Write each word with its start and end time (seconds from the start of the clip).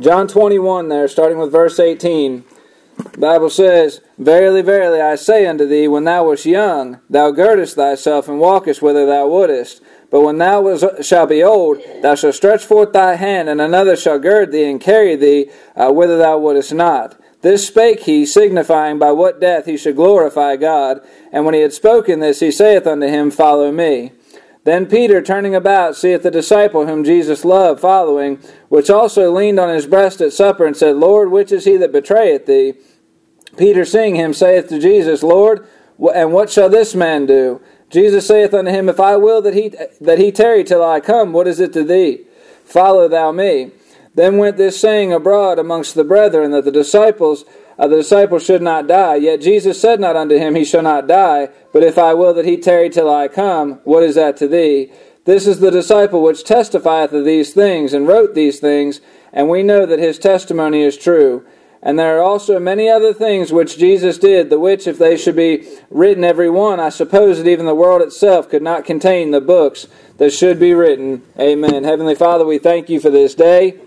John 0.00 0.28
21 0.28 0.88
there, 0.88 1.06
starting 1.08 1.36
with 1.36 1.52
verse 1.52 1.78
18. 1.78 2.42
The 2.96 3.18
Bible 3.18 3.50
says, 3.50 4.00
Verily, 4.16 4.62
verily, 4.62 4.98
I 4.98 5.14
say 5.14 5.46
unto 5.46 5.66
thee, 5.66 5.88
when 5.88 6.04
thou 6.04 6.26
wast 6.26 6.46
young, 6.46 7.00
thou 7.10 7.30
girdest 7.32 7.76
thyself 7.76 8.26
and 8.26 8.40
walkest 8.40 8.80
whither 8.80 9.04
thou 9.04 9.28
wouldest. 9.28 9.82
But 10.10 10.22
when 10.22 10.38
thou 10.38 10.62
was, 10.62 10.84
shalt 11.02 11.28
be 11.28 11.42
old, 11.42 11.82
thou 12.00 12.14
shalt 12.14 12.34
stretch 12.34 12.64
forth 12.64 12.94
thy 12.94 13.16
hand, 13.16 13.50
and 13.50 13.60
another 13.60 13.94
shall 13.94 14.18
gird 14.18 14.52
thee 14.52 14.70
and 14.70 14.80
carry 14.80 15.16
thee 15.16 15.50
uh, 15.76 15.92
whither 15.92 16.16
thou 16.16 16.38
wouldest 16.38 16.72
not. 16.72 17.20
This 17.42 17.66
spake 17.66 18.00
he, 18.00 18.24
signifying 18.24 18.98
by 18.98 19.12
what 19.12 19.38
death 19.38 19.66
he 19.66 19.76
should 19.76 19.96
glorify 19.96 20.56
God. 20.56 21.02
And 21.30 21.44
when 21.44 21.54
he 21.54 21.60
had 21.60 21.74
spoken 21.74 22.20
this, 22.20 22.40
he 22.40 22.50
saith 22.50 22.86
unto 22.86 23.06
him, 23.06 23.30
Follow 23.30 23.70
me. 23.70 24.12
Then 24.64 24.86
Peter, 24.86 25.22
turning 25.22 25.54
about, 25.54 25.96
seeth 25.96 26.22
the 26.22 26.30
disciple 26.30 26.86
whom 26.86 27.02
Jesus 27.02 27.44
loved 27.44 27.80
following, 27.80 28.38
which 28.68 28.90
also 28.90 29.32
leaned 29.32 29.58
on 29.58 29.74
his 29.74 29.86
breast 29.86 30.20
at 30.20 30.32
supper, 30.32 30.66
and 30.66 30.76
said, 30.76 30.96
Lord, 30.96 31.30
which 31.30 31.50
is 31.50 31.64
he 31.64 31.76
that 31.78 31.92
betrayeth 31.92 32.46
thee? 32.46 32.74
Peter, 33.56 33.84
seeing 33.84 34.16
him, 34.16 34.34
saith 34.34 34.68
to 34.68 34.78
Jesus, 34.78 35.22
Lord, 35.22 35.66
and 36.14 36.32
what 36.32 36.50
shall 36.50 36.68
this 36.68 36.94
man 36.94 37.26
do? 37.26 37.60
Jesus 37.88 38.26
saith 38.26 38.54
unto 38.54 38.70
him, 38.70 38.88
If 38.88 39.00
I 39.00 39.16
will 39.16 39.42
that 39.42 39.54
he, 39.54 39.74
that 40.00 40.18
he 40.18 40.30
tarry 40.30 40.62
till 40.62 40.84
I 40.84 41.00
come, 41.00 41.32
what 41.32 41.48
is 41.48 41.58
it 41.58 41.72
to 41.72 41.82
thee? 41.82 42.24
Follow 42.64 43.08
thou 43.08 43.32
me. 43.32 43.72
Then 44.14 44.38
went 44.38 44.56
this 44.56 44.80
saying 44.80 45.12
abroad 45.12 45.58
amongst 45.58 45.94
the 45.94 46.04
brethren 46.04 46.50
that 46.52 46.64
the 46.64 46.70
disciples 46.70 47.44
uh, 47.80 47.88
the 47.88 47.96
disciple 47.96 48.38
should 48.38 48.60
not 48.60 48.86
die. 48.86 49.14
Yet 49.16 49.40
Jesus 49.40 49.80
said 49.80 50.00
not 50.00 50.14
unto 50.14 50.36
him, 50.36 50.54
He 50.54 50.66
shall 50.66 50.82
not 50.82 51.08
die. 51.08 51.48
But 51.72 51.82
if 51.82 51.96
I 51.96 52.12
will 52.12 52.34
that 52.34 52.44
he 52.44 52.58
tarry 52.58 52.90
till 52.90 53.12
I 53.12 53.26
come, 53.26 53.80
what 53.84 54.02
is 54.02 54.16
that 54.16 54.36
to 54.36 54.48
thee? 54.48 54.92
This 55.24 55.46
is 55.46 55.60
the 55.60 55.70
disciple 55.70 56.22
which 56.22 56.44
testifieth 56.44 57.12
of 57.14 57.24
these 57.24 57.54
things, 57.54 57.94
and 57.94 58.06
wrote 58.06 58.34
these 58.34 58.60
things, 58.60 59.00
and 59.32 59.48
we 59.48 59.62
know 59.62 59.86
that 59.86 59.98
his 59.98 60.18
testimony 60.18 60.82
is 60.82 60.98
true. 60.98 61.46
And 61.82 61.98
there 61.98 62.18
are 62.18 62.22
also 62.22 62.58
many 62.58 62.90
other 62.90 63.14
things 63.14 63.50
which 63.50 63.78
Jesus 63.78 64.18
did, 64.18 64.50
the 64.50 64.58
which, 64.58 64.86
if 64.86 64.98
they 64.98 65.16
should 65.16 65.36
be 65.36 65.66
written 65.88 66.24
every 66.24 66.50
one, 66.50 66.80
I 66.80 66.90
suppose 66.90 67.38
that 67.38 67.48
even 67.48 67.64
the 67.64 67.74
world 67.74 68.02
itself 68.02 68.50
could 68.50 68.62
not 68.62 68.84
contain 68.84 69.30
the 69.30 69.40
books 69.40 69.86
that 70.18 70.34
should 70.34 70.60
be 70.60 70.74
written. 70.74 71.22
Amen. 71.38 71.84
Heavenly 71.84 72.14
Father, 72.14 72.44
we 72.44 72.58
thank 72.58 72.90
you 72.90 73.00
for 73.00 73.08
this 73.08 73.34
day. 73.34 73.80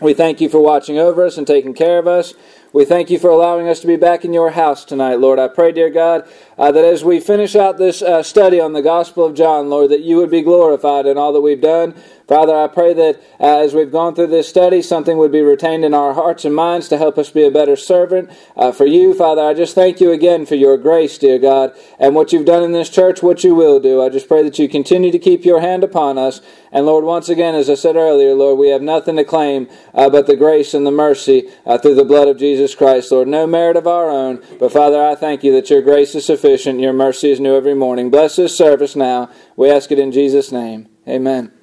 We 0.00 0.14
thank 0.14 0.40
you 0.40 0.48
for 0.48 0.60
watching 0.60 0.98
over 0.98 1.26
us 1.26 1.36
and 1.36 1.46
taking 1.46 1.74
care 1.74 1.98
of 1.98 2.06
us. 2.06 2.32
We 2.70 2.84
thank 2.84 3.08
you 3.08 3.18
for 3.18 3.30
allowing 3.30 3.66
us 3.66 3.80
to 3.80 3.86
be 3.86 3.96
back 3.96 4.26
in 4.26 4.34
your 4.34 4.50
house 4.50 4.84
tonight, 4.84 5.20
Lord. 5.20 5.38
I 5.38 5.48
pray, 5.48 5.72
dear 5.72 5.88
God, 5.88 6.28
uh, 6.58 6.70
that 6.70 6.84
as 6.84 7.02
we 7.02 7.18
finish 7.18 7.56
out 7.56 7.78
this 7.78 8.02
uh, 8.02 8.22
study 8.22 8.60
on 8.60 8.74
the 8.74 8.82
Gospel 8.82 9.24
of 9.24 9.34
John, 9.34 9.70
Lord, 9.70 9.90
that 9.90 10.02
you 10.02 10.18
would 10.18 10.30
be 10.30 10.42
glorified 10.42 11.06
in 11.06 11.16
all 11.16 11.32
that 11.32 11.40
we've 11.40 11.62
done. 11.62 11.94
Father, 12.28 12.54
I 12.54 12.66
pray 12.66 12.92
that 12.92 13.22
as 13.40 13.72
we've 13.72 13.90
gone 13.90 14.14
through 14.14 14.26
this 14.26 14.46
study, 14.46 14.82
something 14.82 15.16
would 15.16 15.32
be 15.32 15.40
retained 15.40 15.82
in 15.82 15.94
our 15.94 16.12
hearts 16.12 16.44
and 16.44 16.54
minds 16.54 16.86
to 16.88 16.98
help 16.98 17.16
us 17.16 17.30
be 17.30 17.46
a 17.46 17.50
better 17.50 17.74
servant 17.74 18.30
uh, 18.54 18.70
for 18.70 18.84
you. 18.84 19.14
Father, 19.14 19.40
I 19.40 19.54
just 19.54 19.74
thank 19.74 19.98
you 19.98 20.12
again 20.12 20.44
for 20.44 20.54
your 20.54 20.76
grace, 20.76 21.16
dear 21.16 21.38
God, 21.38 21.72
and 21.98 22.14
what 22.14 22.30
you've 22.30 22.44
done 22.44 22.62
in 22.62 22.72
this 22.72 22.90
church, 22.90 23.22
what 23.22 23.44
you 23.44 23.54
will 23.54 23.80
do. 23.80 24.02
I 24.02 24.10
just 24.10 24.28
pray 24.28 24.42
that 24.42 24.58
you 24.58 24.68
continue 24.68 25.10
to 25.10 25.18
keep 25.18 25.46
your 25.46 25.62
hand 25.62 25.82
upon 25.82 26.18
us. 26.18 26.42
And 26.70 26.84
Lord, 26.84 27.06
once 27.06 27.30
again, 27.30 27.54
as 27.54 27.70
I 27.70 27.74
said 27.74 27.96
earlier, 27.96 28.34
Lord, 28.34 28.58
we 28.58 28.68
have 28.68 28.82
nothing 28.82 29.16
to 29.16 29.24
claim 29.24 29.66
uh, 29.94 30.10
but 30.10 30.26
the 30.26 30.36
grace 30.36 30.74
and 30.74 30.86
the 30.86 30.90
mercy 30.90 31.48
uh, 31.64 31.78
through 31.78 31.94
the 31.94 32.04
blood 32.04 32.28
of 32.28 32.36
Jesus 32.36 32.74
Christ, 32.74 33.10
Lord. 33.10 33.26
No 33.26 33.46
merit 33.46 33.78
of 33.78 33.86
our 33.86 34.10
own, 34.10 34.42
but 34.58 34.70
Father, 34.70 35.02
I 35.02 35.14
thank 35.14 35.42
you 35.42 35.52
that 35.52 35.70
your 35.70 35.80
grace 35.80 36.14
is 36.14 36.26
sufficient, 36.26 36.78
your 36.78 36.92
mercy 36.92 37.30
is 37.30 37.40
new 37.40 37.56
every 37.56 37.74
morning. 37.74 38.10
Bless 38.10 38.36
this 38.36 38.54
service 38.54 38.94
now. 38.94 39.30
We 39.56 39.70
ask 39.70 39.90
it 39.90 39.98
in 39.98 40.12
Jesus' 40.12 40.52
name. 40.52 40.90
Amen. 41.08 41.57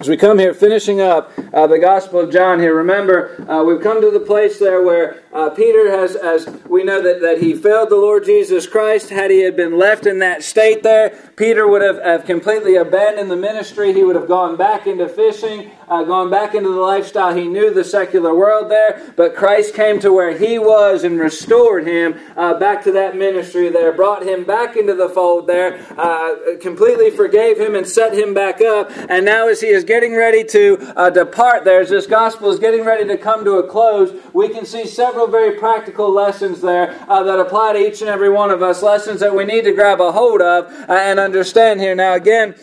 As 0.00 0.08
we 0.08 0.16
come 0.16 0.38
here, 0.38 0.54
finishing 0.54 1.00
up 1.00 1.32
uh, 1.52 1.66
the 1.66 1.80
Gospel 1.80 2.20
of 2.20 2.30
John 2.30 2.60
here, 2.60 2.72
remember, 2.72 3.44
uh, 3.50 3.64
we've 3.64 3.80
come 3.80 4.00
to 4.00 4.12
the 4.12 4.20
place 4.20 4.60
there 4.60 4.80
where 4.80 5.24
uh, 5.32 5.50
Peter 5.50 5.90
has, 5.90 6.16
as 6.16 6.46
we 6.66 6.82
know 6.82 7.02
that, 7.02 7.20
that 7.20 7.42
he 7.42 7.54
failed 7.54 7.90
the 7.90 7.96
Lord 7.96 8.24
Jesus 8.24 8.66
Christ. 8.66 9.10
Had 9.10 9.30
he 9.30 9.40
had 9.40 9.56
been 9.56 9.76
left 9.76 10.06
in 10.06 10.20
that 10.20 10.42
state 10.42 10.82
there, 10.82 11.10
Peter 11.36 11.68
would 11.68 11.82
have, 11.82 12.02
have 12.02 12.24
completely 12.24 12.76
abandoned 12.76 13.30
the 13.30 13.36
ministry. 13.36 13.92
He 13.92 14.04
would 14.04 14.16
have 14.16 14.26
gone 14.26 14.56
back 14.56 14.86
into 14.86 15.06
fishing, 15.08 15.70
uh, 15.86 16.02
gone 16.04 16.30
back 16.30 16.54
into 16.54 16.70
the 16.70 16.80
lifestyle. 16.80 17.34
He 17.34 17.46
knew 17.46 17.72
the 17.72 17.84
secular 17.84 18.34
world 18.34 18.70
there, 18.70 19.12
but 19.16 19.36
Christ 19.36 19.74
came 19.74 20.00
to 20.00 20.12
where 20.12 20.36
he 20.36 20.58
was 20.58 21.04
and 21.04 21.18
restored 21.18 21.86
him 21.86 22.18
uh, 22.36 22.54
back 22.54 22.82
to 22.84 22.92
that 22.92 23.16
ministry 23.16 23.68
there, 23.68 23.92
brought 23.92 24.22
him 24.22 24.44
back 24.44 24.76
into 24.76 24.94
the 24.94 25.10
fold 25.10 25.46
there, 25.46 25.86
uh, 25.98 26.56
completely 26.60 27.10
forgave 27.10 27.58
him 27.58 27.74
and 27.74 27.86
set 27.86 28.14
him 28.14 28.32
back 28.32 28.62
up. 28.62 28.90
And 29.10 29.24
now, 29.24 29.48
as 29.48 29.60
he 29.60 29.68
is 29.68 29.84
getting 29.84 30.16
ready 30.16 30.42
to 30.44 30.92
uh, 30.96 31.10
depart 31.10 31.64
there, 31.64 31.80
as 31.80 31.90
this 31.90 32.06
gospel 32.06 32.50
is 32.50 32.58
getting 32.58 32.84
ready 32.84 33.06
to 33.06 33.18
come 33.18 33.44
to 33.44 33.58
a 33.58 33.68
close, 33.68 34.14
we 34.32 34.48
can 34.48 34.64
see 34.64 34.86
several 34.86 35.17
very 35.26 35.58
practical 35.58 36.10
lessons 36.10 36.60
there 36.60 36.98
uh, 37.08 37.22
that 37.22 37.38
apply 37.38 37.72
to 37.74 37.78
each 37.78 38.00
and 38.00 38.10
every 38.10 38.30
one 38.30 38.50
of 38.50 38.62
us, 38.62 38.82
lessons 38.82 39.20
that 39.20 39.34
we 39.34 39.44
need 39.44 39.62
to 39.64 39.72
grab 39.72 40.00
a 40.00 40.12
hold 40.12 40.40
of 40.40 40.66
uh, 40.66 40.92
and 40.92 41.18
understand 41.18 41.80
here. 41.80 41.94
Now, 41.94 42.14
again, 42.14 42.54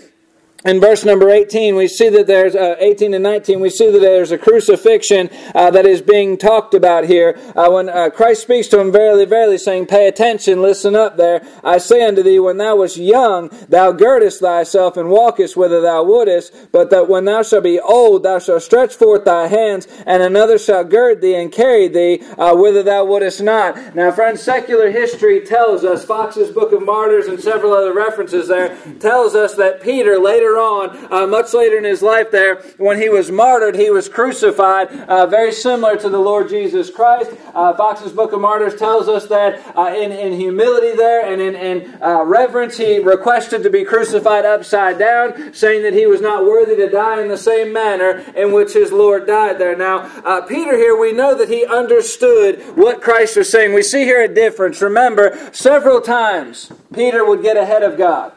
in 0.66 0.80
verse 0.80 1.06
number 1.06 1.30
18, 1.30 1.76
we 1.76 1.88
see 1.88 2.10
that 2.10 2.26
there's 2.26 2.56
uh, 2.56 2.76
18 2.80 3.14
and 3.14 3.24
19, 3.24 3.60
we 3.60 3.70
see 3.70 3.92
that 3.92 4.00
there's 4.00 4.32
a 4.32 4.38
crucifixion 4.38 5.30
uh, 5.54 5.70
that 5.70 5.86
is 5.86 6.02
being 6.02 6.38
talked 6.38 6.74
about 6.74 7.06
here. 7.06 7.40
Uh, 7.56 7.70
when 7.70 7.88
uh, 7.88 8.10
Christ 8.10 8.42
speaks 8.42 8.68
to 8.70 8.80
him, 8.80 8.92
verily, 8.92 9.26
verily, 9.26 9.60
saying, 9.60 9.86
Pay 9.86 10.08
attention, 10.08 10.64
listen 10.64 10.96
up 10.96 11.18
there. 11.18 11.46
I 11.64 11.78
say 11.78 12.04
unto 12.04 12.24
thee, 12.24 12.40
when 12.40 12.58
thou 12.58 12.78
wast 12.78 12.98
young, 12.98 13.50
thou 13.70 13.92
girdest 13.92 14.42
thyself 14.42 14.98
and 14.98 15.10
walkest 15.10 15.56
whither 15.56 15.82
thou 15.82 16.04
wouldest, 16.04 16.72
but 16.72 16.90
that 16.90 17.08
when 17.08 17.26
thou 17.26 17.44
shalt 17.44 17.64
be 17.64 17.80
old, 17.80 18.24
thou 18.24 18.40
shalt 18.40 18.64
stretch 18.64 18.96
forth 18.96 19.24
thy 19.24 19.48
hands, 19.48 19.88
and 20.08 20.24
another 20.24 20.58
shall 20.58 20.84
gird 20.84 21.22
thee 21.22 21.36
and 21.36 21.52
carry 21.52 21.88
thee 21.88 22.24
uh, 22.40 22.56
whither 22.56 22.82
thou 22.82 23.06
wouldest 23.06 23.40
not. 23.40 23.96
Now, 23.96 24.12
friends, 24.12 24.42
secular 24.42 24.90
history 24.90 25.42
tells 25.42 25.84
us, 25.84 26.04
Foxe's 26.04 26.50
Book 26.50 26.72
of 26.72 26.84
Martyrs 26.84 27.28
and 27.28 27.40
several 27.40 27.72
other 27.72 27.94
references 27.94 28.48
there, 28.48 28.76
tells 29.00 29.36
us 29.36 29.54
that 29.56 29.82
Peter 29.82 30.18
later 30.18 30.55
on, 30.58 31.12
uh, 31.12 31.28
much 31.28 31.54
later 31.54 31.78
in 31.78 31.84
his 31.84 32.02
life 32.02 32.32
there, 32.32 32.62
when 32.78 33.00
he 33.02 33.10
was 33.10 33.32
martyred, 33.32 33.76
he 33.76 33.90
was 33.90 34.10
crucified, 34.10 34.88
uh, 35.08 35.26
very 35.26 35.52
similar 35.52 35.98
to 35.98 36.10
the 36.10 36.20
Lord 36.20 36.50
Jesus 36.50 36.90
Christ. 36.90 37.32
Uh, 37.54 37.74
Foxe's 37.76 38.12
Book 38.12 38.34
of 38.34 38.42
Martyrs 38.42 38.76
tells 38.76 39.08
us 39.08 39.28
that 39.28 39.62
uh, 39.76 39.94
in, 39.96 40.12
in 40.12 40.34
humility 40.34 40.96
there 40.96 41.26
and 41.32 41.42
in, 41.42 41.56
in 41.56 42.02
uh, 42.02 42.24
reverence, 42.24 42.78
he 42.78 43.00
requested 43.00 43.64
to 43.64 43.70
be 43.70 43.84
crucified 43.84 44.46
upside 44.46 45.00
down, 45.00 45.54
saying 45.54 45.84
that 45.84 45.94
he 45.94 46.08
was 46.08 46.22
not 46.22 46.46
worthy 46.46 46.76
to 46.76 46.90
die 46.90 47.22
in 47.22 47.28
the 47.28 47.38
same 47.38 47.74
manner 47.74 48.24
in 48.36 48.54
which 48.54 48.74
his 48.74 48.92
Lord 48.92 49.28
died 49.28 49.58
there. 49.58 49.76
Now, 49.76 50.42
Peter 50.42 50.78
here, 50.78 50.98
we 50.98 51.12
know 51.12 51.36
that 51.36 51.50
he 51.50 51.66
understood 51.66 52.62
what 52.76 53.02
Christ 53.02 53.38
was 53.38 53.50
saying. 53.50 53.74
We 53.74 53.84
see 53.84 54.04
here 54.04 54.24
a 54.24 54.34
difference. 54.34 54.82
Remember, 54.82 55.50
several 55.52 56.02
times 56.02 56.72
Peter 56.94 57.26
would 57.26 57.42
get 57.42 57.58
ahead 57.58 57.84
of 57.84 57.98
God. 57.98 58.35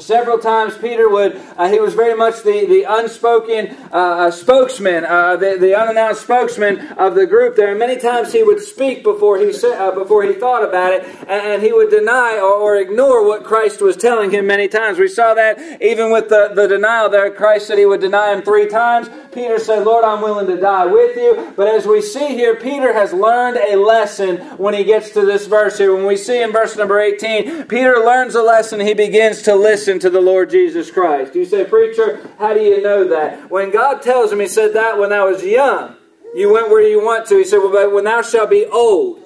Several 0.00 0.38
times, 0.38 0.76
Peter 0.76 1.08
would, 1.08 1.40
uh, 1.56 1.68
he 1.68 1.78
was 1.78 1.94
very 1.94 2.16
much 2.16 2.42
the, 2.42 2.66
the 2.66 2.82
unspoken 2.82 3.76
uh, 3.92 4.26
uh, 4.26 4.30
spokesman, 4.32 5.04
uh, 5.04 5.36
the, 5.36 5.56
the 5.56 5.72
unannounced 5.72 6.22
spokesman 6.22 6.80
of 6.98 7.14
the 7.14 7.28
group 7.28 7.54
there. 7.54 7.70
And 7.70 7.78
many 7.78 8.00
times 8.00 8.32
he 8.32 8.42
would 8.42 8.60
speak 8.60 9.04
before 9.04 9.38
he, 9.38 9.54
uh, 9.54 9.92
before 9.92 10.24
he 10.24 10.32
thought 10.32 10.64
about 10.64 10.94
it, 10.94 11.04
and, 11.04 11.30
and 11.30 11.62
he 11.62 11.72
would 11.72 11.90
deny 11.90 12.40
or, 12.42 12.54
or, 12.54 12.76
ignore 12.76 13.24
what 13.24 13.44
Christ 13.44 13.80
was 13.80 13.96
telling 13.96 14.32
him 14.32 14.48
many 14.48 14.66
times. 14.66 14.98
We 14.98 15.06
saw 15.06 15.32
that 15.34 15.80
even 15.80 16.10
with 16.10 16.28
the, 16.28 16.50
the 16.52 16.66
denial 16.66 17.08
there. 17.08 17.30
Christ 17.30 17.68
said 17.68 17.78
he 17.78 17.86
would 17.86 18.00
deny 18.00 18.32
him 18.34 18.42
three 18.42 18.66
times. 18.66 19.08
Peter 19.30 19.60
said, 19.60 19.84
Lord, 19.84 20.04
I'm 20.04 20.22
willing 20.22 20.48
to 20.48 20.60
die 20.60 20.86
with 20.86 21.16
you. 21.16 21.52
But 21.56 21.68
as 21.68 21.86
we 21.86 22.02
see 22.02 22.28
here, 22.30 22.56
Peter 22.56 22.92
has 22.92 23.12
learned 23.12 23.58
a 23.58 23.76
lesson 23.76 24.38
when 24.58 24.74
he 24.74 24.82
gets 24.82 25.10
to 25.10 25.24
this 25.24 25.46
verse 25.46 25.78
here. 25.78 25.94
When 25.94 26.04
we 26.04 26.16
see 26.16 26.42
in 26.42 26.50
verse 26.50 26.76
number 26.76 26.98
18, 27.00 27.66
Peter 27.66 27.98
learns 27.98 28.34
a 28.34 28.42
lesson. 28.42 28.80
He 28.80 28.94
begins 28.94 29.42
to 29.42 29.54
listen 29.54 29.83
listen 29.84 29.98
to 29.98 30.08
the 30.08 30.18
Lord 30.18 30.48
Jesus 30.48 30.90
Christ. 30.90 31.34
You 31.34 31.44
say, 31.44 31.66
Preacher, 31.66 32.26
how 32.38 32.54
do 32.54 32.60
you 32.60 32.80
know 32.80 33.06
that? 33.08 33.50
When 33.50 33.70
God 33.70 34.00
tells 34.00 34.32
him, 34.32 34.40
He 34.40 34.46
said 34.46 34.72
that 34.72 34.98
when 34.98 35.12
I 35.12 35.24
was 35.24 35.44
young, 35.44 35.96
you 36.34 36.50
went 36.50 36.70
where 36.70 36.80
you 36.80 37.04
want 37.04 37.26
to. 37.26 37.36
He 37.36 37.44
said, 37.44 37.58
Well, 37.58 37.70
but 37.70 37.92
when 37.92 38.04
thou 38.04 38.22
shalt 38.22 38.48
be 38.48 38.64
old, 38.64 39.20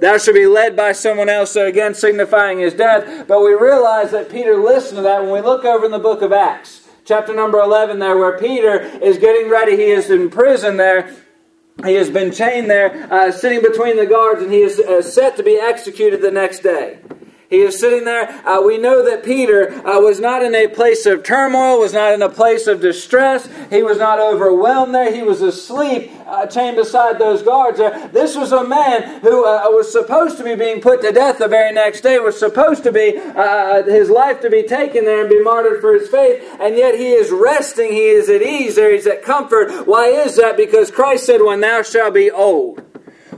thou 0.00 0.16
shalt 0.16 0.36
be 0.36 0.46
led 0.46 0.76
by 0.76 0.92
someone 0.92 1.28
else, 1.28 1.50
so 1.50 1.66
again 1.66 1.94
signifying 1.94 2.60
his 2.60 2.74
death. 2.74 3.26
But 3.26 3.40
we 3.40 3.54
realize 3.54 4.12
that 4.12 4.30
Peter 4.30 4.54
listened 4.54 4.98
to 4.98 5.02
that 5.02 5.20
when 5.20 5.32
we 5.32 5.40
look 5.40 5.64
over 5.64 5.84
in 5.84 5.90
the 5.90 5.98
book 5.98 6.22
of 6.22 6.32
Acts, 6.32 6.88
chapter 7.04 7.34
number 7.34 7.58
11, 7.58 7.98
there, 7.98 8.16
where 8.16 8.38
Peter 8.38 8.82
is 9.02 9.18
getting 9.18 9.50
ready. 9.50 9.74
He 9.74 9.90
is 9.90 10.10
in 10.10 10.30
prison 10.30 10.76
there. 10.76 11.12
He 11.84 11.94
has 11.94 12.08
been 12.08 12.30
chained 12.30 12.70
there, 12.70 13.12
uh, 13.12 13.32
sitting 13.32 13.62
between 13.62 13.96
the 13.96 14.06
guards, 14.06 14.42
and 14.42 14.52
he 14.52 14.60
is 14.60 14.78
uh, 14.78 15.02
set 15.02 15.36
to 15.38 15.42
be 15.42 15.56
executed 15.56 16.22
the 16.22 16.30
next 16.30 16.60
day. 16.60 17.00
He 17.54 17.60
is 17.60 17.78
sitting 17.78 18.04
there. 18.04 18.28
Uh, 18.44 18.60
we 18.62 18.78
know 18.78 19.04
that 19.04 19.22
Peter 19.22 19.70
uh, 19.86 20.00
was 20.00 20.18
not 20.18 20.42
in 20.42 20.56
a 20.56 20.66
place 20.66 21.06
of 21.06 21.22
turmoil, 21.22 21.78
was 21.78 21.92
not 21.92 22.12
in 22.12 22.20
a 22.20 22.28
place 22.28 22.66
of 22.66 22.80
distress. 22.80 23.48
He 23.70 23.84
was 23.84 23.96
not 23.96 24.18
overwhelmed 24.18 24.92
there. 24.92 25.14
He 25.14 25.22
was 25.22 25.40
asleep, 25.40 26.10
uh, 26.26 26.46
chained 26.46 26.76
beside 26.76 27.20
those 27.20 27.42
guards 27.42 27.78
there. 27.78 28.08
This 28.08 28.34
was 28.34 28.50
a 28.50 28.66
man 28.66 29.20
who 29.20 29.46
uh, 29.46 29.62
was 29.66 29.92
supposed 29.92 30.36
to 30.38 30.44
be 30.44 30.56
being 30.56 30.80
put 30.80 31.00
to 31.02 31.12
death 31.12 31.38
the 31.38 31.46
very 31.46 31.72
next 31.72 32.00
day, 32.00 32.18
was 32.18 32.36
supposed 32.36 32.82
to 32.82 32.90
be 32.90 33.18
uh, 33.18 33.84
his 33.84 34.10
life 34.10 34.40
to 34.40 34.50
be 34.50 34.64
taken 34.64 35.04
there 35.04 35.20
and 35.20 35.30
be 35.30 35.40
martyred 35.40 35.80
for 35.80 35.94
his 35.94 36.08
faith, 36.08 36.42
and 36.60 36.76
yet 36.76 36.96
he 36.96 37.12
is 37.12 37.30
resting. 37.30 37.92
He 37.92 38.08
is 38.08 38.28
at 38.28 38.42
ease 38.42 38.74
there. 38.74 38.92
He's 38.92 39.06
at 39.06 39.22
comfort. 39.22 39.86
Why 39.86 40.06
is 40.06 40.34
that? 40.36 40.56
Because 40.56 40.90
Christ 40.90 41.26
said, 41.26 41.40
When 41.40 41.60
thou 41.60 41.82
shalt 41.82 42.14
be 42.14 42.32
old, 42.32 42.82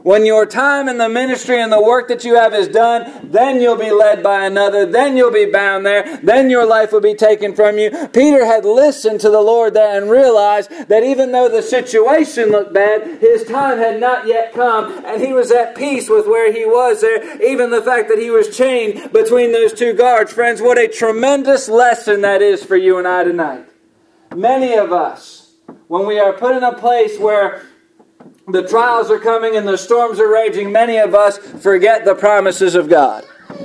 when 0.06 0.25
your 0.25 0.47
time 0.47 0.88
in 0.88 0.99
the 0.99 1.08
ministry 1.08 1.61
and 1.61 1.73
the 1.73 1.82
work 1.82 2.06
that 2.06 2.25
you 2.25 2.37
have 2.37 2.55
is 2.55 2.69
done, 2.69 3.29
then 3.29 3.61
you'll 3.61 3.75
be 3.75 3.91
led 3.91 4.23
by 4.23 4.47
another. 4.47 4.87
Then 4.87 5.17
you'll 5.17 5.32
be 5.32 5.50
bound 5.50 5.85
there. 5.85 6.19
Then 6.19 6.49
your 6.49 6.64
life 6.64 6.93
will 6.93 7.00
be 7.00 7.17
taken 7.17 7.56
from 7.56 7.76
you. 7.76 7.91
Peter 8.12 8.47
had 8.47 8.64
listened 8.64 9.20
to 9.23 9.31
the 9.31 9.41
Lord 9.41 9.75
there 9.75 10.00
and 10.00 10.08
realized 10.08 10.70
that 10.87 11.03
even 11.03 11.32
though 11.32 11.49
the 11.49 11.61
situation 11.61 12.50
looked 12.50 12.73
bad, 12.73 13.20
his 13.20 13.43
time 13.43 13.79
had 13.79 13.99
not 13.99 14.29
yet 14.29 14.55
come 14.55 15.05
and 15.05 15.20
he 15.20 15.32
was 15.32 15.50
at 15.50 15.75
peace 15.75 16.09
with 16.09 16.29
where 16.29 16.52
he 16.52 16.64
was 16.64 17.00
there. 17.00 17.43
Even 17.43 17.73
the 17.73 17.82
fact 17.82 18.09
that 18.09 18.20
he 18.20 18.31
was 18.31 18.56
chained 18.56 19.12
between 19.12 19.50
those 19.50 19.73
two 19.73 19.93
guards. 19.93 20.32
Friends, 20.32 20.62
what 20.62 20.79
a 20.79 20.87
tremendous 20.87 21.69
lesson 21.69 22.20
that 22.20 22.43
is 22.43 22.62
for 22.62 22.76
you 22.76 22.99
and 22.99 23.09
I 23.09 23.25
tonight. 23.25 23.67
Many 24.37 24.75
of 24.75 24.93
us, 24.93 25.55
when 25.88 26.06
we 26.06 26.20
are 26.20 26.32
put 26.32 26.56
in 26.56 26.62
a 26.62 26.79
place 26.79 27.19
where 27.19 27.67
the 28.49 28.67
trials 28.67 29.11
are 29.11 29.19
coming 29.19 29.57
and 29.57 29.67
the 29.67 29.77
storms 29.77 30.21
are 30.21 30.29
raging, 30.33 30.71
many 30.71 30.99
of 30.99 31.15
us 31.15 31.39
forget 31.39 32.05
the 32.05 32.15
promises 32.15 32.75
of 32.75 32.89
God. 32.89 33.25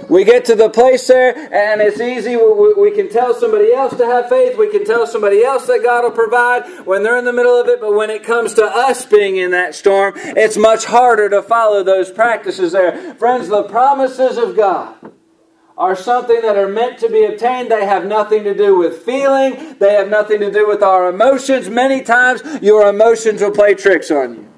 We 0.10 0.26
get 0.26 0.46
to 0.46 0.56
the 0.56 0.70
place 0.70 1.08
there, 1.08 1.36
and 1.54 1.82
it's 1.82 2.00
easy. 2.00 2.36
We 2.36 2.92
can 2.92 3.10
tell 3.10 3.34
somebody 3.34 3.74
else 3.74 3.96
to 3.98 4.06
have 4.06 4.30
faith. 4.30 4.58
We 4.58 4.70
can 4.70 4.86
tell 4.86 5.08
somebody 5.08 5.44
else 5.44 5.68
that 5.68 5.82
God 5.84 6.04
will 6.04 6.12
provide 6.12 6.86
when 6.86 7.02
they're 7.02 7.18
in 7.18 7.26
the 7.26 7.34
middle 7.34 7.60
of 7.60 7.68
it. 7.68 7.80
But 7.80 7.94
when 7.94 8.10
it 8.10 8.24
comes 8.24 8.54
to 8.56 8.66
us 8.66 9.06
being 9.06 9.38
in 9.38 9.52
that 9.52 9.74
storm, 9.74 10.14
it's 10.18 10.58
much 10.58 10.86
harder 10.86 11.30
to 11.30 11.42
follow 11.42 11.84
those 11.84 12.12
practices 12.12 12.74
there. 12.74 13.16
Friends, 13.16 13.48
the 13.48 13.64
promises 13.64 14.38
of 14.38 14.56
God 14.56 14.96
are 15.78 15.96
something 15.96 16.42
that 16.42 16.58
are 16.58 16.68
meant 16.68 17.00
to 17.00 17.10
be 17.10 17.24
obtained. 17.26 17.72
They 17.72 17.86
have 17.86 18.06
nothing 18.06 18.44
to 18.44 18.54
do 18.54 18.76
with 18.78 19.04
feeling, 19.04 19.78
they 19.80 19.94
have 19.94 20.10
nothing 20.10 20.40
to 20.42 20.52
do 20.52 20.68
with 20.68 20.84
our 20.84 21.10
emotions. 21.10 21.70
Many 21.70 22.04
times, 22.04 22.44
your 22.62 22.88
emotions 22.90 23.42
will 23.42 23.52
play 23.52 23.74
tricks 23.76 24.12
on 24.12 24.36
you. 24.36 24.51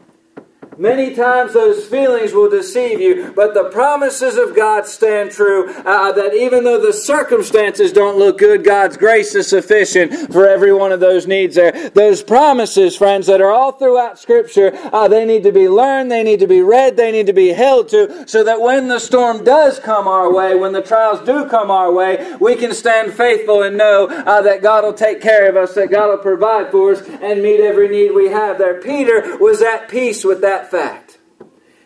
Many 0.78 1.16
times 1.16 1.54
those 1.54 1.86
feelings 1.86 2.34
will 2.34 2.50
deceive 2.50 3.00
you, 3.00 3.31
but 3.36 3.54
the 3.54 3.66
promises 3.66 4.38
of 4.38 4.56
God 4.56 4.86
stand 4.86 5.31
true. 5.31 5.70
Uh, 5.70 6.12
that 6.12 6.34
even 6.34 6.64
though 6.64 6.81
the 6.81 6.94
circumstances 6.94 7.92
don't 7.92 8.18
look 8.18 8.38
good, 8.40 8.64
God's 8.64 8.98
grace 8.98 9.36
is 9.36 9.48
sufficient 9.48 10.31
for 10.31 10.48
every 10.48 10.74
one 10.74 10.92
of 10.92 11.00
those 11.00 11.28
needs 11.28 11.56
there. 11.56 11.90
Those 11.90 12.24
promises, 12.24 12.96
friends, 12.96 13.28
that 13.28 13.42
are 13.42 13.52
all 13.52 13.72
throughout 13.74 14.20
Scripture, 14.20 14.72
uh, 14.92 15.08
they 15.08 15.25
need 15.25 15.44
to 15.44 15.52
be 15.52 15.70
learned, 15.70 16.12
they 16.12 16.24
need 16.24 16.40
to 16.40 16.48
be 16.48 16.62
read, 16.62 16.98
they 16.98 17.12
need 17.12 17.28
to 17.28 17.34
be 17.34 17.50
held 17.50 17.90
to, 17.90 18.28
so 18.28 18.44
that 18.44 18.60
when 18.60 18.88
the 18.88 19.00
storm 19.00 19.44
does 19.44 19.80
come 19.80 20.08
our 20.08 20.31
way, 20.34 20.56
when 20.56 20.74
the 20.74 20.81
trials 20.81 21.25
do 21.25 21.48
come 21.50 21.70
our 21.70 21.92
way, 21.92 22.36
we 22.40 22.56
can 22.56 22.74
stand 22.74 23.14
faithful 23.14 23.64
and 23.64 23.78
know 23.78 24.08
uh, 24.08 24.42
that 24.42 24.62
God 24.62 24.84
will 24.84 24.94
take 24.94 25.22
care 25.22 25.50
of 25.50 25.56
us, 25.56 25.75
that 25.75 25.92
God 25.92 26.08
will 26.08 26.18
provide 26.18 26.72
for 26.72 26.94
us, 26.94 27.02
and 27.22 27.42
meet 27.42 27.60
every 27.60 27.88
need 27.88 28.12
we 28.12 28.30
have 28.30 28.58
there. 28.58 28.81
Peter 28.81 29.38
was 29.38 29.62
at 29.62 29.90
peace 29.90 30.24
with 30.24 30.42
that 30.42 30.62
fact. 30.69 31.19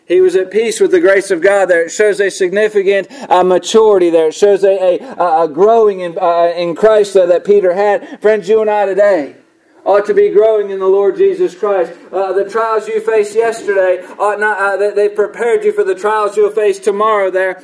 He 0.06 0.22
was 0.22 0.36
at 0.36 0.50
peace 0.50 0.80
with 0.80 0.90
the 0.90 1.00
grace 1.00 1.30
of 1.30 1.42
God 1.42 1.66
there. 1.66 1.84
It 1.84 1.90
shows 1.90 2.18
a 2.18 2.30
significant 2.30 3.08
uh, 3.30 3.44
maturity 3.44 4.08
there. 4.08 4.28
It 4.28 4.34
shows 4.34 4.64
a, 4.64 4.98
a, 4.98 5.42
a 5.44 5.48
growing 5.48 6.00
in, 6.00 6.16
uh, 6.18 6.52
in 6.56 6.74
Christ 6.74 7.12
that 7.12 7.44
Peter 7.44 7.74
had. 7.74 8.20
Friends, 8.22 8.48
you 8.48 8.62
and 8.62 8.70
I 8.70 8.86
today 8.86 9.36
ought 9.84 10.06
to 10.06 10.14
be 10.14 10.30
growing 10.30 10.70
in 10.70 10.78
the 10.78 10.86
Lord 10.86 11.16
Jesus 11.16 11.54
Christ. 11.54 11.92
Uh, 12.12 12.32
the 12.32 12.48
trials 12.48 12.88
you 12.88 13.00
faced 13.00 13.34
yesterday 13.34 14.04
ought 14.18 14.38
not, 14.38 14.58
uh, 14.58 14.90
they 14.94 15.08
prepared 15.08 15.64
you 15.64 15.72
for 15.72 15.84
the 15.84 15.94
trials 15.94 16.36
you'll 16.36 16.50
face 16.50 16.78
tomorrow 16.78 17.30
there. 17.30 17.62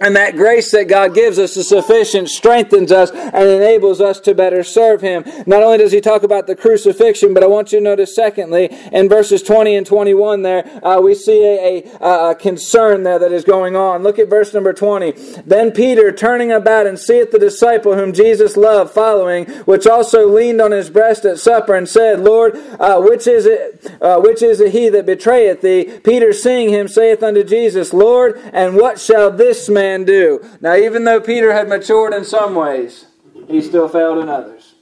And 0.00 0.16
that 0.16 0.36
grace 0.36 0.70
that 0.72 0.88
God 0.88 1.14
gives 1.14 1.38
us 1.38 1.56
is 1.56 1.68
sufficient, 1.68 2.28
strengthens 2.28 2.90
us, 2.90 3.10
and 3.10 3.48
enables 3.48 4.00
us 4.00 4.18
to 4.20 4.34
better 4.34 4.64
serve 4.64 5.00
Him. 5.00 5.24
Not 5.46 5.62
only 5.62 5.78
does 5.78 5.92
He 5.92 6.00
talk 6.00 6.22
about 6.22 6.46
the 6.46 6.56
crucifixion, 6.56 7.34
but 7.34 7.42
I 7.42 7.46
want 7.46 7.72
you 7.72 7.78
to 7.78 7.84
notice, 7.84 8.14
secondly, 8.14 8.68
in 8.92 9.08
verses 9.08 9.42
20 9.42 9.76
and 9.76 9.86
21 9.86 10.42
there, 10.42 10.84
uh, 10.84 11.00
we 11.00 11.14
see 11.14 11.44
a, 11.44 11.84
a, 12.00 12.30
a, 12.30 12.34
concern 12.34 13.02
there 13.02 13.18
that 13.18 13.32
is 13.32 13.44
going 13.44 13.76
on. 13.76 14.02
Look 14.02 14.18
at 14.18 14.28
verse 14.28 14.52
number 14.52 14.72
20. 14.72 15.12
Then 15.46 15.70
Peter, 15.70 16.10
turning 16.10 16.50
about 16.50 16.86
and 16.86 16.98
seeth 16.98 17.30
the 17.30 17.38
disciple 17.38 17.94
whom 17.94 18.12
Jesus 18.12 18.56
loved 18.56 18.92
following, 18.92 19.46
which 19.66 19.86
also 19.86 20.26
leaned 20.26 20.60
on 20.60 20.72
his 20.72 20.90
breast 20.90 21.24
at 21.24 21.38
supper, 21.38 21.74
and 21.74 21.88
said, 21.88 22.20
Lord, 22.20 22.56
uh, 22.80 23.00
which 23.00 23.26
is 23.26 23.46
it, 23.46 23.92
uh, 24.00 24.20
which 24.20 24.42
is 24.42 24.60
it 24.60 24.72
he 24.72 24.88
that 24.88 25.06
betrayeth 25.06 25.60
thee? 25.60 26.00
Peter, 26.02 26.32
seeing 26.32 26.70
him, 26.70 26.88
saith 26.88 27.22
unto 27.22 27.44
Jesus, 27.44 27.92
Lord, 27.92 28.40
and 28.52 28.76
what 28.76 28.98
shall 28.98 29.30
this 29.30 29.68
man 29.72 30.04
do? 30.04 30.44
Now, 30.60 30.76
even 30.76 31.04
though 31.04 31.20
Peter 31.20 31.52
had 31.52 31.68
matured 31.68 32.14
in 32.14 32.24
some 32.24 32.54
ways, 32.54 33.06
he 33.48 33.60
still 33.60 33.88
failed 33.88 34.18
in 34.18 34.28
others. 34.28 34.74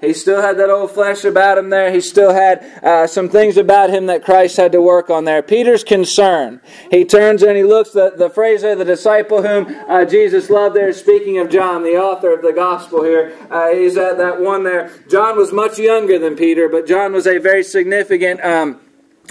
He 0.00 0.12
still 0.12 0.40
had 0.40 0.58
that 0.58 0.70
old 0.70 0.92
flesh 0.92 1.24
about 1.24 1.58
him 1.58 1.70
there. 1.70 1.90
He 1.90 2.00
still 2.00 2.32
had 2.32 2.62
uh, 2.84 3.08
some 3.08 3.28
things 3.28 3.56
about 3.56 3.90
him 3.90 4.06
that 4.06 4.24
Christ 4.24 4.56
had 4.56 4.70
to 4.72 4.80
work 4.80 5.10
on 5.10 5.24
there. 5.24 5.42
Peter's 5.42 5.82
concern. 5.82 6.60
He 6.92 7.04
turns 7.04 7.42
and 7.42 7.56
he 7.56 7.64
looks, 7.64 7.90
the, 7.90 8.12
the 8.16 8.30
phrase 8.30 8.62
there, 8.62 8.76
the 8.76 8.84
disciple 8.84 9.42
whom 9.42 9.74
uh, 9.88 10.04
Jesus 10.04 10.50
loved 10.50 10.76
there, 10.76 10.92
speaking 10.92 11.38
of 11.38 11.50
John, 11.50 11.82
the 11.82 11.96
author 11.96 12.32
of 12.32 12.42
the 12.42 12.52
gospel 12.52 13.02
here. 13.02 13.36
Uh, 13.50 13.70
he's 13.70 13.96
at 13.96 14.18
that 14.18 14.40
one 14.40 14.62
there. 14.62 14.92
John 15.10 15.36
was 15.36 15.52
much 15.52 15.80
younger 15.80 16.16
than 16.16 16.36
Peter, 16.36 16.68
but 16.68 16.86
John 16.86 17.12
was 17.12 17.26
a 17.26 17.38
very 17.38 17.64
significant. 17.64 18.44
Um, 18.44 18.80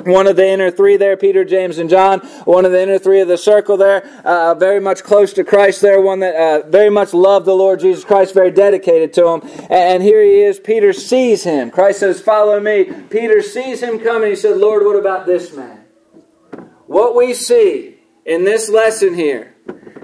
one 0.03 0.27
of 0.27 0.35
the 0.35 0.47
inner 0.47 0.69
three 0.71 0.97
there, 0.97 1.17
Peter, 1.17 1.43
James, 1.43 1.77
and 1.77 1.89
John. 1.89 2.19
One 2.45 2.65
of 2.65 2.71
the 2.71 2.81
inner 2.81 2.99
three 2.99 3.21
of 3.21 3.27
the 3.27 3.37
circle 3.37 3.77
there, 3.77 4.05
uh, 4.23 4.53
very 4.53 4.79
much 4.79 5.03
close 5.03 5.33
to 5.33 5.43
Christ 5.43 5.81
there. 5.81 6.01
One 6.01 6.19
that 6.19 6.35
uh, 6.35 6.69
very 6.69 6.89
much 6.89 7.13
loved 7.13 7.45
the 7.45 7.53
Lord 7.53 7.79
Jesus 7.79 8.03
Christ, 8.03 8.33
very 8.33 8.51
dedicated 8.51 9.13
to 9.13 9.27
him. 9.27 9.41
And 9.69 10.03
here 10.03 10.23
he 10.23 10.41
is. 10.41 10.59
Peter 10.59 10.93
sees 10.93 11.43
him. 11.43 11.71
Christ 11.71 11.99
says, 11.99 12.21
Follow 12.21 12.59
me. 12.59 12.85
Peter 13.09 13.41
sees 13.41 13.81
him 13.81 13.99
coming. 13.99 14.29
He 14.29 14.35
said, 14.35 14.57
Lord, 14.57 14.85
what 14.85 14.95
about 14.95 15.25
this 15.25 15.55
man? 15.55 15.85
What 16.85 17.15
we 17.15 17.33
see 17.33 17.97
in 18.25 18.43
this 18.43 18.69
lesson 18.69 19.13
here 19.13 19.55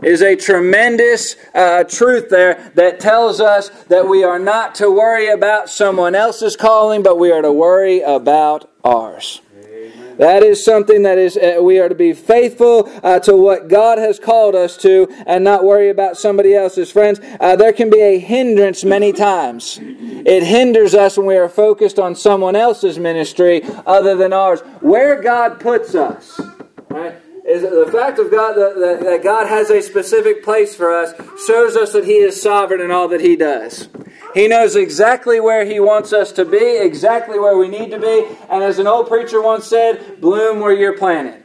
is 0.03 0.21
a 0.21 0.35
tremendous 0.35 1.35
uh, 1.53 1.83
truth 1.85 2.29
there 2.29 2.71
that 2.75 2.99
tells 2.99 3.39
us 3.39 3.69
that 3.85 4.07
we 4.07 4.23
are 4.23 4.39
not 4.39 4.75
to 4.75 4.91
worry 4.91 5.29
about 5.29 5.69
someone 5.69 6.13
else's 6.13 6.57
calling, 6.57 7.03
but 7.03 7.17
we 7.17 7.31
are 7.31 7.41
to 7.41 7.51
worry 7.51 8.01
about 8.01 8.69
ours. 8.83 9.41
That 10.17 10.43
is 10.43 10.63
something 10.63 11.03
that 11.03 11.17
is, 11.17 11.37
uh, 11.37 11.59
we 11.61 11.79
are 11.79 11.89
to 11.89 11.95
be 11.95 12.13
faithful 12.13 12.89
uh, 13.03 13.19
to 13.19 13.35
what 13.35 13.67
God 13.67 13.97
has 13.97 14.19
called 14.19 14.55
us 14.55 14.77
to 14.77 15.07
and 15.25 15.43
not 15.43 15.63
worry 15.63 15.89
about 15.89 16.17
somebody 16.17 16.55
else's. 16.55 16.91
Friends, 16.91 17.19
uh, 17.39 17.55
there 17.55 17.73
can 17.73 17.89
be 17.89 18.01
a 18.01 18.19
hindrance 18.19 18.83
many 18.83 19.11
times. 19.11 19.79
It 19.81 20.43
hinders 20.43 20.93
us 20.93 21.17
when 21.17 21.27
we 21.27 21.37
are 21.37 21.49
focused 21.49 21.99
on 21.99 22.15
someone 22.15 22.55
else's 22.55 22.99
ministry 22.99 23.61
other 23.85 24.15
than 24.15 24.33
ours. 24.33 24.61
Where 24.81 25.21
God 25.21 25.59
puts 25.59 25.95
us, 25.95 26.39
right? 26.89 27.15
Is 27.45 27.61
the 27.61 27.91
fact 27.91 28.19
of 28.19 28.31
God 28.31 28.53
that, 28.53 29.01
that, 29.01 29.23
God 29.23 29.47
has 29.47 29.69
a 29.69 29.81
specific 29.81 30.43
place 30.43 30.75
for 30.75 30.93
us 30.93 31.13
shows 31.45 31.75
us 31.75 31.91
that 31.91 32.05
He 32.05 32.17
is 32.17 32.41
sovereign 32.41 32.79
in 32.79 32.89
all 32.89 33.09
that 33.09 33.21
He 33.21 33.35
does. 33.35 33.89
He 34.33 34.47
knows 34.47 34.75
exactly 34.75 35.39
where 35.39 35.65
He 35.65 35.79
wants 35.79 36.13
us 36.13 36.31
to 36.33 36.45
be, 36.45 36.77
exactly 36.77 37.37
where 37.37 37.57
we 37.57 37.67
need 37.67 37.91
to 37.91 37.99
be. 37.99 38.25
And 38.49 38.63
as 38.63 38.79
an 38.79 38.87
old 38.87 39.07
preacher 39.07 39.41
once 39.41 39.67
said, 39.67 40.21
bloom 40.21 40.61
where 40.61 40.73
you're 40.73 40.97
planted. 40.97 41.43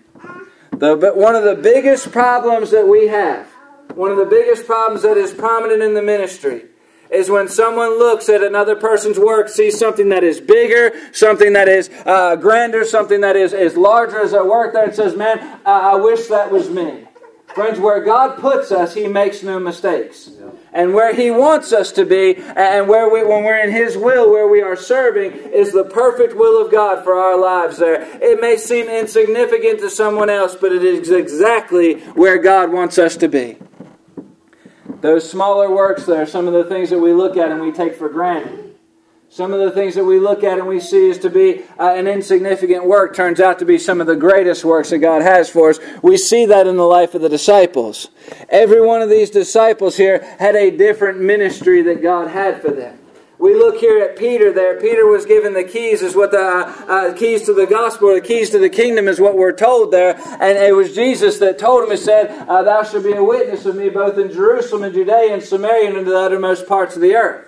The, 0.70 0.96
but 0.96 1.16
one 1.16 1.34
of 1.34 1.42
the 1.42 1.56
biggest 1.56 2.12
problems 2.12 2.70
that 2.70 2.86
we 2.86 3.08
have, 3.08 3.46
one 3.94 4.12
of 4.12 4.16
the 4.16 4.26
biggest 4.26 4.66
problems 4.66 5.02
that 5.02 5.16
is 5.16 5.34
prominent 5.34 5.82
in 5.82 5.94
the 5.94 6.02
ministry, 6.02 6.67
is 7.10 7.30
when 7.30 7.48
someone 7.48 7.98
looks 7.98 8.28
at 8.28 8.42
another 8.42 8.76
person's 8.76 9.18
work, 9.18 9.48
sees 9.48 9.78
something 9.78 10.08
that 10.10 10.24
is 10.24 10.40
bigger, 10.40 10.92
something 11.12 11.52
that 11.54 11.68
is 11.68 11.90
uh, 12.06 12.36
grander, 12.36 12.84
something 12.84 13.20
that 13.20 13.36
is, 13.36 13.52
is 13.52 13.76
larger 13.76 14.20
as 14.20 14.32
their 14.32 14.44
work 14.44 14.72
there, 14.72 14.84
and 14.84 14.94
says, 14.94 15.16
Man, 15.16 15.60
I, 15.64 15.92
I 15.92 15.94
wish 15.96 16.26
that 16.28 16.50
was 16.50 16.70
me. 16.70 17.04
Friends, 17.54 17.80
where 17.80 18.04
God 18.04 18.38
puts 18.38 18.70
us, 18.70 18.94
He 18.94 19.08
makes 19.08 19.42
no 19.42 19.58
mistakes. 19.58 20.30
Yeah. 20.38 20.50
And 20.72 20.92
where 20.92 21.14
He 21.14 21.30
wants 21.30 21.72
us 21.72 21.90
to 21.92 22.04
be, 22.04 22.36
and 22.36 22.88
where 22.88 23.08
we, 23.10 23.24
when 23.24 23.42
we're 23.42 23.58
in 23.58 23.72
His 23.72 23.96
will, 23.96 24.30
where 24.30 24.46
we 24.46 24.60
are 24.60 24.76
serving, 24.76 25.32
is 25.32 25.72
the 25.72 25.84
perfect 25.84 26.36
will 26.36 26.64
of 26.64 26.70
God 26.70 27.02
for 27.02 27.14
our 27.14 27.38
lives 27.38 27.78
there. 27.78 28.02
It 28.22 28.40
may 28.40 28.58
seem 28.58 28.88
insignificant 28.88 29.80
to 29.80 29.90
someone 29.90 30.28
else, 30.28 30.54
but 30.54 30.72
it 30.72 30.84
is 30.84 31.10
exactly 31.10 32.00
where 32.10 32.38
God 32.38 32.70
wants 32.70 32.98
us 32.98 33.16
to 33.16 33.28
be. 33.28 33.56
Those 35.00 35.28
smaller 35.28 35.70
works 35.70 36.06
there, 36.06 36.22
are 36.22 36.26
some 36.26 36.48
of 36.48 36.54
the 36.54 36.64
things 36.64 36.90
that 36.90 36.98
we 36.98 37.12
look 37.12 37.36
at 37.36 37.50
and 37.50 37.60
we 37.60 37.72
take 37.72 37.94
for 37.94 38.08
granted. 38.08 38.68
Some 39.30 39.52
of 39.52 39.60
the 39.60 39.70
things 39.70 39.94
that 39.94 40.04
we 40.04 40.18
look 40.18 40.42
at 40.42 40.58
and 40.58 40.66
we 40.66 40.80
see 40.80 41.10
as 41.10 41.18
to 41.18 41.28
be 41.28 41.62
uh, 41.78 41.92
an 41.94 42.06
insignificant 42.06 42.86
work 42.86 43.14
turns 43.14 43.40
out 43.40 43.58
to 43.58 43.66
be 43.66 43.76
some 43.76 44.00
of 44.00 44.06
the 44.06 44.16
greatest 44.16 44.64
works 44.64 44.88
that 44.90 44.98
God 44.98 45.20
has 45.20 45.50
for 45.50 45.70
us. 45.70 45.78
We 46.02 46.16
see 46.16 46.46
that 46.46 46.66
in 46.66 46.76
the 46.76 46.84
life 46.84 47.14
of 47.14 47.20
the 47.20 47.28
disciples. 47.28 48.08
Every 48.48 48.80
one 48.80 49.02
of 49.02 49.10
these 49.10 49.28
disciples 49.28 49.96
here 49.98 50.22
had 50.38 50.56
a 50.56 50.70
different 50.70 51.20
ministry 51.20 51.82
that 51.82 52.02
God 52.02 52.28
had 52.28 52.62
for 52.62 52.70
them. 52.70 52.97
We 53.38 53.54
look 53.54 53.78
here 53.78 54.02
at 54.02 54.16
Peter 54.16 54.52
there. 54.52 54.80
Peter 54.80 55.06
was 55.06 55.24
given 55.24 55.54
the 55.54 55.62
keys, 55.62 56.02
is 56.02 56.16
what 56.16 56.32
the 56.32 56.40
uh, 56.40 56.84
uh, 56.88 57.12
keys 57.14 57.44
to 57.44 57.54
the 57.54 57.66
gospel, 57.66 58.12
the 58.12 58.20
keys 58.20 58.50
to 58.50 58.58
the 58.58 58.68
kingdom 58.68 59.06
is 59.06 59.20
what 59.20 59.36
we're 59.36 59.52
told 59.52 59.92
there. 59.92 60.16
And 60.40 60.58
it 60.58 60.74
was 60.74 60.92
Jesus 60.92 61.38
that 61.38 61.56
told 61.56 61.84
him, 61.84 61.90
He 61.90 61.96
said, 61.96 62.30
uh, 62.48 62.64
Thou 62.64 62.82
shalt 62.82 63.04
be 63.04 63.12
a 63.12 63.22
witness 63.22 63.64
of 63.64 63.76
me 63.76 63.90
both 63.90 64.18
in 64.18 64.32
Jerusalem 64.32 64.82
and 64.82 64.94
Judea 64.94 65.34
and 65.34 65.42
Samaria 65.42 65.88
and 65.88 65.98
into 65.98 66.10
the 66.10 66.18
uttermost 66.18 66.66
parts 66.66 66.96
of 66.96 67.02
the 67.02 67.14
earth. 67.14 67.46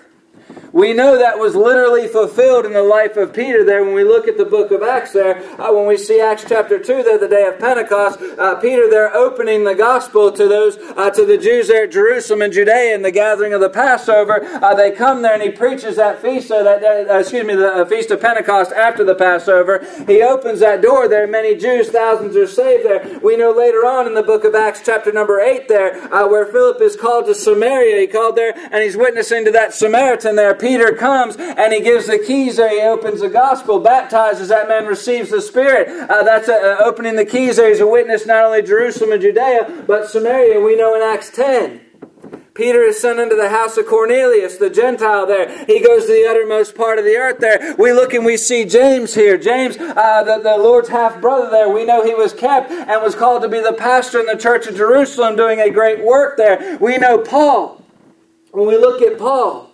We 0.73 0.93
know 0.93 1.17
that 1.17 1.37
was 1.37 1.53
literally 1.53 2.07
fulfilled 2.07 2.65
in 2.65 2.71
the 2.71 2.81
life 2.81 3.17
of 3.17 3.33
Peter 3.33 3.65
there 3.65 3.83
when 3.83 3.93
we 3.93 4.05
look 4.05 4.27
at 4.27 4.37
the 4.37 4.45
book 4.45 4.71
of 4.71 4.81
Acts 4.81 5.11
there. 5.11 5.43
Uh, 5.59 5.73
when 5.73 5.85
we 5.85 5.97
see 5.97 6.21
Acts 6.21 6.45
chapter 6.47 6.79
2 6.79 7.03
there, 7.03 7.17
the 7.17 7.27
day 7.27 7.45
of 7.45 7.59
Pentecost, 7.59 8.19
uh, 8.39 8.55
Peter 8.55 8.89
there 8.89 9.13
opening 9.13 9.65
the 9.65 9.75
gospel 9.75 10.31
to 10.31 10.47
those, 10.47 10.77
uh, 10.95 11.09
to 11.09 11.25
the 11.25 11.37
Jews 11.37 11.67
there 11.67 11.83
at 11.83 11.91
Jerusalem 11.91 12.41
and 12.41 12.53
Judea 12.53 12.95
in 12.95 13.01
the 13.01 13.11
gathering 13.11 13.53
of 13.53 13.59
the 13.59 13.69
Passover. 13.69 14.45
Uh, 14.63 14.73
they 14.73 14.91
come 14.91 15.21
there 15.21 15.33
and 15.33 15.43
he 15.43 15.49
preaches 15.49 15.97
that 15.97 16.21
feast, 16.21 16.47
so 16.47 16.63
that, 16.63 16.81
uh, 16.81 17.17
excuse 17.17 17.45
me, 17.45 17.55
the 17.55 17.73
uh, 17.73 17.85
feast 17.85 18.09
of 18.09 18.21
Pentecost 18.21 18.71
after 18.71 19.03
the 19.03 19.15
Passover. 19.15 19.85
He 20.07 20.21
opens 20.21 20.61
that 20.61 20.81
door 20.81 21.09
there. 21.09 21.27
Many 21.27 21.57
Jews, 21.57 21.89
thousands 21.89 22.37
are 22.37 22.47
saved 22.47 22.85
there. 22.85 23.19
We 23.21 23.35
know 23.35 23.51
later 23.51 23.79
on 23.79 24.07
in 24.07 24.13
the 24.13 24.23
book 24.23 24.45
of 24.45 24.55
Acts 24.55 24.81
chapter 24.85 25.11
number 25.11 25.41
8 25.41 25.67
there, 25.67 26.07
where 26.29 26.45
Philip 26.45 26.81
is 26.81 26.95
called 26.95 27.25
to 27.25 27.35
Samaria. 27.35 27.99
He 27.99 28.07
called 28.07 28.37
there 28.37 28.53
and 28.55 28.81
he's 28.81 28.95
witnessing 28.95 29.43
to 29.45 29.51
that 29.51 29.73
Samaritan 29.73 30.37
there 30.37 30.60
Peter 30.61 30.93
comes 30.93 31.35
and 31.35 31.73
he 31.73 31.81
gives 31.81 32.05
the 32.07 32.19
keys 32.19 32.57
there. 32.57 32.69
He 32.69 32.81
opens 32.81 33.19
the 33.19 33.29
gospel, 33.29 33.79
baptizes 33.79 34.49
that 34.49 34.69
man, 34.69 34.85
receives 34.85 35.31
the 35.31 35.41
Spirit. 35.41 35.89
Uh, 36.09 36.23
that's 36.23 36.47
uh, 36.47 36.77
opening 36.79 37.15
the 37.15 37.25
keys 37.25 37.57
there. 37.57 37.69
He's 37.69 37.79
a 37.79 37.87
witness 37.87 38.25
not 38.27 38.45
only 38.45 38.61
Jerusalem 38.61 39.11
and 39.11 39.21
Judea, 39.21 39.85
but 39.87 40.09
Samaria. 40.09 40.61
We 40.61 40.75
know 40.75 40.95
in 40.95 41.01
Acts 41.01 41.31
10. 41.31 41.81
Peter 42.53 42.83
is 42.83 42.99
sent 42.99 43.17
into 43.17 43.35
the 43.35 43.49
house 43.49 43.77
of 43.77 43.87
Cornelius, 43.87 44.57
the 44.57 44.69
Gentile 44.69 45.25
there. 45.25 45.65
He 45.65 45.79
goes 45.79 46.05
to 46.05 46.11
the 46.11 46.27
uttermost 46.29 46.75
part 46.75 46.99
of 46.99 47.05
the 47.05 47.15
earth 47.15 47.39
there. 47.39 47.75
We 47.77 47.93
look 47.93 48.13
and 48.13 48.25
we 48.25 48.35
see 48.37 48.65
James 48.65 49.15
here. 49.15 49.37
James, 49.37 49.77
uh, 49.77 50.23
the, 50.23 50.39
the 50.43 50.57
Lord's 50.57 50.89
half 50.89 51.21
brother 51.21 51.49
there. 51.49 51.69
We 51.69 51.85
know 51.85 52.03
he 52.03 52.13
was 52.13 52.33
kept 52.33 52.69
and 52.69 53.01
was 53.01 53.15
called 53.15 53.41
to 53.43 53.49
be 53.49 53.61
the 53.61 53.73
pastor 53.73 54.19
in 54.19 54.25
the 54.25 54.35
church 54.35 54.67
of 54.67 54.75
Jerusalem 54.75 55.37
doing 55.37 55.59
a 55.59 55.71
great 55.71 56.03
work 56.03 56.37
there. 56.37 56.77
We 56.79 56.97
know 56.97 57.17
Paul. 57.19 57.83
When 58.51 58.67
we 58.67 58.77
look 58.77 59.01
at 59.01 59.17
Paul, 59.17 59.70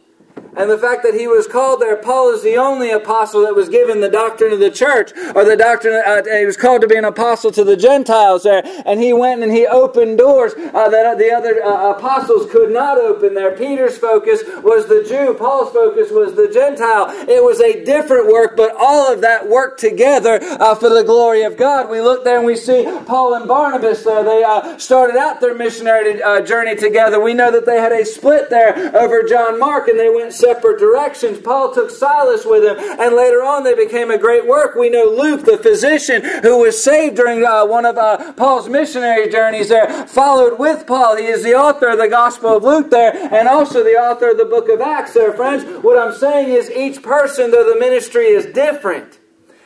and 0.57 0.69
the 0.69 0.77
fact 0.77 1.03
that 1.03 1.13
he 1.13 1.27
was 1.27 1.47
called 1.47 1.81
there, 1.81 1.95
Paul 1.95 2.33
is 2.33 2.43
the 2.43 2.57
only 2.57 2.91
apostle 2.91 3.41
that 3.43 3.55
was 3.55 3.69
given 3.69 4.01
the 4.01 4.09
doctrine 4.09 4.53
of 4.53 4.59
the 4.59 4.71
church, 4.71 5.11
or 5.35 5.43
the 5.45 5.55
doctrine, 5.55 6.01
uh, 6.05 6.23
he 6.23 6.45
was 6.45 6.57
called 6.57 6.81
to 6.81 6.87
be 6.87 6.95
an 6.95 7.05
apostle 7.05 7.51
to 7.51 7.63
the 7.63 7.77
Gentiles 7.77 8.43
there, 8.43 8.63
and 8.85 9.01
he 9.01 9.13
went 9.13 9.43
and 9.43 9.51
he 9.51 9.65
opened 9.67 10.17
doors 10.17 10.53
uh, 10.53 10.89
that 10.89 11.17
the 11.17 11.31
other 11.31 11.63
uh, 11.63 11.91
apostles 11.91 12.51
could 12.51 12.71
not 12.71 12.97
open 12.97 13.33
there. 13.33 13.55
Peter's 13.55 13.97
focus 13.97 14.41
was 14.63 14.87
the 14.87 15.05
Jew, 15.07 15.33
Paul's 15.33 15.71
focus 15.71 16.11
was 16.11 16.35
the 16.35 16.49
Gentile. 16.49 17.09
It 17.29 17.43
was 17.43 17.61
a 17.61 17.83
different 17.83 18.27
work, 18.27 18.55
but 18.57 18.75
all 18.77 19.11
of 19.11 19.21
that 19.21 19.47
worked 19.47 19.79
together 19.79 20.39
uh, 20.41 20.75
for 20.75 20.89
the 20.89 21.03
glory 21.03 21.43
of 21.43 21.57
God. 21.57 21.89
We 21.89 22.01
look 22.01 22.23
there 22.23 22.37
and 22.37 22.45
we 22.45 22.55
see 22.55 22.83
Paul 23.05 23.35
and 23.35 23.47
Barnabas 23.47 24.03
there. 24.03 24.23
They 24.23 24.43
uh, 24.43 24.77
started 24.77 25.17
out 25.17 25.39
their 25.39 25.55
missionary 25.55 26.21
uh, 26.21 26.41
journey 26.41 26.75
together. 26.75 27.19
We 27.19 27.33
know 27.33 27.51
that 27.51 27.65
they 27.65 27.79
had 27.79 27.91
a 27.91 28.05
split 28.05 28.49
there 28.49 28.95
over 28.95 29.23
John 29.23 29.59
Mark, 29.59 29.87
and 29.87 29.99
they 29.99 30.09
went 30.09 30.33
separate 30.47 30.79
directions. 30.79 31.39
Paul 31.39 31.73
took 31.73 31.89
Silas 31.89 32.45
with 32.45 32.63
him, 32.63 32.77
and 32.99 33.15
later 33.15 33.43
on 33.43 33.63
they 33.63 33.75
became 33.75 34.11
a 34.11 34.17
great 34.17 34.47
work. 34.47 34.75
We 34.75 34.89
know 34.89 35.05
Luke, 35.05 35.43
the 35.43 35.57
physician 35.57 36.23
who 36.41 36.61
was 36.61 36.81
saved 36.81 37.17
during 37.17 37.45
uh, 37.45 37.65
one 37.65 37.85
of 37.85 37.97
uh, 37.97 38.31
Paul's 38.33 38.69
missionary 38.69 39.29
journeys 39.29 39.67
there, 39.67 40.07
followed 40.07 40.57
with 40.57 40.87
Paul. 40.87 41.17
He 41.17 41.25
is 41.25 41.43
the 41.43 41.55
author 41.55 41.89
of 41.89 41.97
the 41.97 42.07
Gospel 42.07 42.55
of 42.55 42.63
Luke 42.63 42.89
there, 42.89 43.13
and 43.33 43.47
also 43.49 43.83
the 43.83 43.99
author 43.99 44.31
of 44.31 44.37
the 44.37 44.45
book 44.45 44.69
of 44.69 44.79
Acts 44.79 45.13
there, 45.13 45.33
friends. 45.33 45.65
What 45.83 45.99
I'm 45.99 46.15
saying 46.15 46.49
is 46.49 46.71
each 46.71 47.03
person, 47.03 47.51
though 47.51 47.69
the 47.69 47.79
ministry 47.79 48.27
is 48.27 48.45
different, 48.45 49.19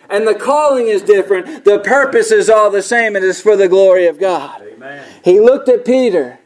and 0.10 0.28
the 0.28 0.36
calling 0.36 0.88
is 0.88 1.04
different, 1.04 1.64
the 1.64 1.80
purpose 1.80 2.32
is 2.32 2.50
all 2.50 2.72
the 2.72 2.82
same. 2.82 3.16
It 3.16 3.24
is 3.24 3.40
for 3.40 3.56
the 3.56 3.68
glory 3.68 4.08
of 4.08 4.20
God. 4.20 4.64
Amen. 4.64 5.08
He 5.24 5.40
looked 5.40 5.70
at 5.70 5.86
Peter 5.86 6.40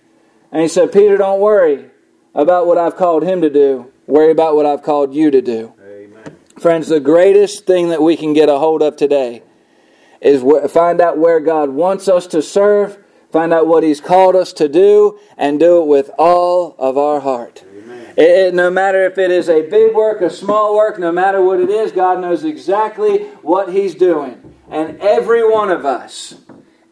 and 0.52 0.62
he 0.62 0.68
said, 0.68 0.92
Peter, 0.92 1.16
don't 1.18 1.40
worry 1.40 1.90
about 2.36 2.68
what 2.68 2.78
I've 2.78 2.98
called 2.98 3.24
him 3.24 3.42
to 3.42 3.50
do. 3.50 3.92
Worry 4.08 4.32
about 4.32 4.56
what 4.56 4.66
I've 4.66 4.84
called 4.84 5.14
you 5.14 5.32
to 5.32 5.42
do. 5.42 5.74
Amen. 5.82 6.36
Friends, 6.60 6.88
the 6.88 7.00
greatest 7.00 7.66
thing 7.66 7.90
that 7.90 8.02
we 8.02 8.16
can 8.16 8.34
get 8.34 8.50
a 8.50 8.60
hold 8.60 8.82
of 8.82 8.96
today 8.96 9.42
is 10.22 10.44
find 10.72 11.02
out 11.02 11.18
where 11.18 11.40
God 11.40 11.70
wants 11.70 12.08
us 12.08 12.28
to 12.28 12.42
serve, 12.42 12.98
find 13.32 13.52
out 13.54 13.68
what 13.68 13.84
He's 13.84 14.00
called 14.00 14.36
us 14.36 14.54
to 14.54 14.70
do, 14.70 15.20
and 15.38 15.60
do 15.60 15.82
it 15.82 15.88
with 15.88 16.12
all 16.18 16.76
of 16.78 16.98
our 16.98 17.20
heart. 17.20 17.64
It, 18.18 18.30
it, 18.30 18.54
no 18.54 18.72
matter 18.72 19.06
if 19.06 19.18
it 19.18 19.32
is 19.32 19.50
a 19.50 19.64
big 19.64 19.94
work, 19.94 20.22
a 20.22 20.30
small 20.30 20.76
work, 20.76 20.98
no 20.98 21.12
matter 21.12 21.42
what 21.42 21.60
it 21.60 21.70
is, 21.70 21.92
God 21.92 22.22
knows 22.22 22.44
exactly 22.44 23.24
what 23.42 23.74
He's 23.74 23.96
doing. 23.96 24.54
And 24.70 25.00
every 25.00 25.48
one 25.48 25.70
of 25.70 25.86
us 25.86 26.36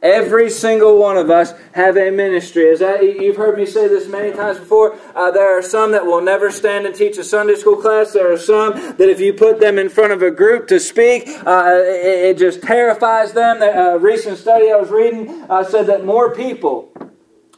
Every 0.03 0.49
single 0.49 0.97
one 0.97 1.15
of 1.15 1.29
us 1.29 1.53
have 1.71 1.95
a 1.95 2.11
ministry. 2.11 2.69
As 2.69 2.81
you've 2.81 3.37
heard 3.37 3.57
me 3.57 3.65
say 3.65 3.87
this 3.87 4.05
many 4.09 4.33
times 4.33 4.59
before, 4.59 4.97
uh, 5.15 5.31
there 5.31 5.57
are 5.57 5.61
some 5.61 5.93
that 5.93 6.05
will 6.05 6.19
never 6.19 6.51
stand 6.51 6.85
and 6.85 6.93
teach 6.93 7.17
a 7.17 7.23
Sunday 7.23 7.55
school 7.55 7.77
class. 7.77 8.11
There 8.11 8.29
are 8.29 8.37
some 8.37 8.73
that 8.73 9.09
if 9.09 9.21
you 9.21 9.31
put 9.31 9.61
them 9.61 9.79
in 9.79 9.87
front 9.87 10.11
of 10.11 10.21
a 10.21 10.29
group 10.29 10.67
to 10.67 10.79
speak, 10.81 11.29
uh, 11.45 11.79
it, 11.85 12.35
it, 12.35 12.37
just 12.37 12.61
terrifies 12.61 13.31
them. 13.31 13.61
A 13.61 13.97
recent 13.97 14.37
study 14.37 14.69
I 14.73 14.75
was 14.75 14.89
reading 14.89 15.45
uh, 15.49 15.63
said 15.63 15.87
that 15.87 16.03
more 16.03 16.35
people, 16.35 16.91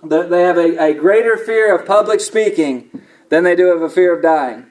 that 0.04 0.30
they 0.30 0.44
have 0.44 0.58
a, 0.58 0.78
a 0.78 0.94
greater 0.94 1.38
fear 1.38 1.76
of 1.76 1.88
public 1.88 2.20
speaking 2.20 3.02
than 3.30 3.44
they 3.44 3.56
do 3.56 3.70
of 3.70 3.82
a 3.82 3.90
fear 3.90 4.16
of 4.16 4.22
dying. 4.22 4.68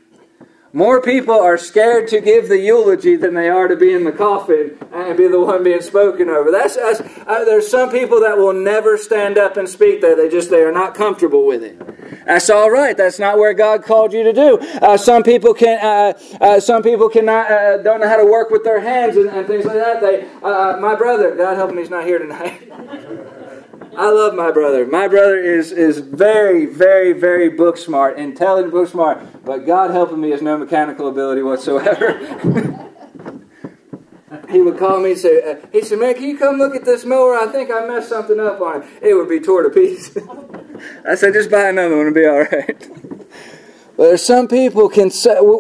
More 0.73 1.03
people 1.03 1.35
are 1.35 1.59
scared 1.59 2.07
to 2.09 2.21
give 2.21 2.49
the 2.49 2.59
eulogy 2.59 3.17
than 3.17 3.35
they 3.35 3.49
are 3.49 3.67
to 3.67 3.77
be 3.77 3.93
in 3.93 4.05
the 4.05 4.13
coffin 4.13 4.79
and 5.05 5.17
be 5.17 5.29
the 5.29 5.41
one 5.41 5.63
being 5.63 5.81
spoken 5.81 6.29
over. 6.29 6.51
That's, 6.51 6.77
that's 6.77 7.01
uh, 7.01 7.45
there's 7.45 7.69
some 7.69 7.91
people 7.91 8.21
that 8.21 8.37
will 8.37 8.53
never 8.53 8.97
stand 8.97 9.39
up 9.39 9.57
and 9.57 9.69
speak 9.69 10.01
there. 10.01 10.17
They 10.17 10.29
just 10.29 10.51
they 10.51 10.63
are 10.63 10.73
not 10.73 10.95
comfortable 10.95 11.47
with 11.47 11.63
it. 11.63 12.25
That's 12.27 12.51
all 12.51 12.71
right. 12.71 12.97
That's 12.97 13.19
not 13.19 13.39
where 13.39 13.55
God 13.55 13.85
called 13.85 14.13
you 14.13 14.23
to 14.25 14.33
do. 14.33 14.59
Uh, 14.59 14.97
some 14.97 15.23
people 15.23 15.55
can 15.55 15.79
uh, 15.79 16.19
uh 16.41 16.61
some 16.61 16.83
people 16.83 17.09
cannot 17.09 17.51
uh, 17.51 17.79
don't 17.79 18.01
know 18.01 18.09
how 18.09 18.17
to 18.17 18.27
work 18.27 18.51
with 18.51 18.65
their 18.65 18.81
hands 18.81 19.17
and, 19.17 19.29
and 19.29 19.47
things 19.47 19.65
like 19.65 19.77
that. 19.77 20.01
They 20.01 20.29
uh, 20.43 20.79
my 20.79 20.95
brother, 20.95 21.35
God 21.37 21.57
help 21.57 21.71
him, 21.71 21.79
he's 21.79 21.91
not 21.91 22.05
here 22.05 22.19
tonight. 22.19 22.71
I 23.97 24.11
love 24.11 24.35
my 24.35 24.51
brother. 24.51 24.87
My 24.87 25.07
brother 25.07 25.39
is, 25.39 25.71
is 25.71 25.99
very, 25.99 26.67
very, 26.67 27.13
very 27.13 27.49
book 27.49 27.77
smart, 27.77 28.19
intelligent, 28.19 28.73
book 28.73 28.89
smart, 28.89 29.45
but 29.45 29.67
God 29.67 29.91
helping 29.93 30.21
me 30.21 30.31
has 30.31 30.43
no 30.43 30.59
mechanical 30.59 31.09
ability 31.09 31.43
whatsoever. 31.43 32.91
he 34.51 34.61
would 34.61 34.79
call 34.79 35.01
me 35.01 35.13
and 35.13 35.21
say, 35.21 35.43
uh, 35.43 35.67
he 35.73 35.83
said, 35.83 35.99
man, 35.99 36.15
can 36.15 36.25
you 36.25 36.39
come 36.39 36.57
look 36.57 36.75
at 36.75 36.85
this 36.85 37.05
mower? 37.05 37.35
I 37.35 37.47
think 37.47 37.71
I 37.71 37.87
messed 37.87 38.09
something 38.09 38.39
up 38.41 38.61
on 38.61 38.83
it. 38.83 38.89
It 39.03 39.15
would 39.15 39.29
be 39.29 39.41
tore 39.41 39.63
to 39.63 39.71
pieces. 39.71 40.17
I 41.09 41.15
said, 41.15 41.33
just 41.33 41.51
buy 41.51 41.69
another 41.69 41.97
one, 41.97 42.09
it'll 42.09 42.15
be 42.15 42.27
all 42.27 42.43
right. 42.43 42.89
But 43.97 44.19
some 44.19 44.49
people 44.49 44.89
can, 44.89 45.13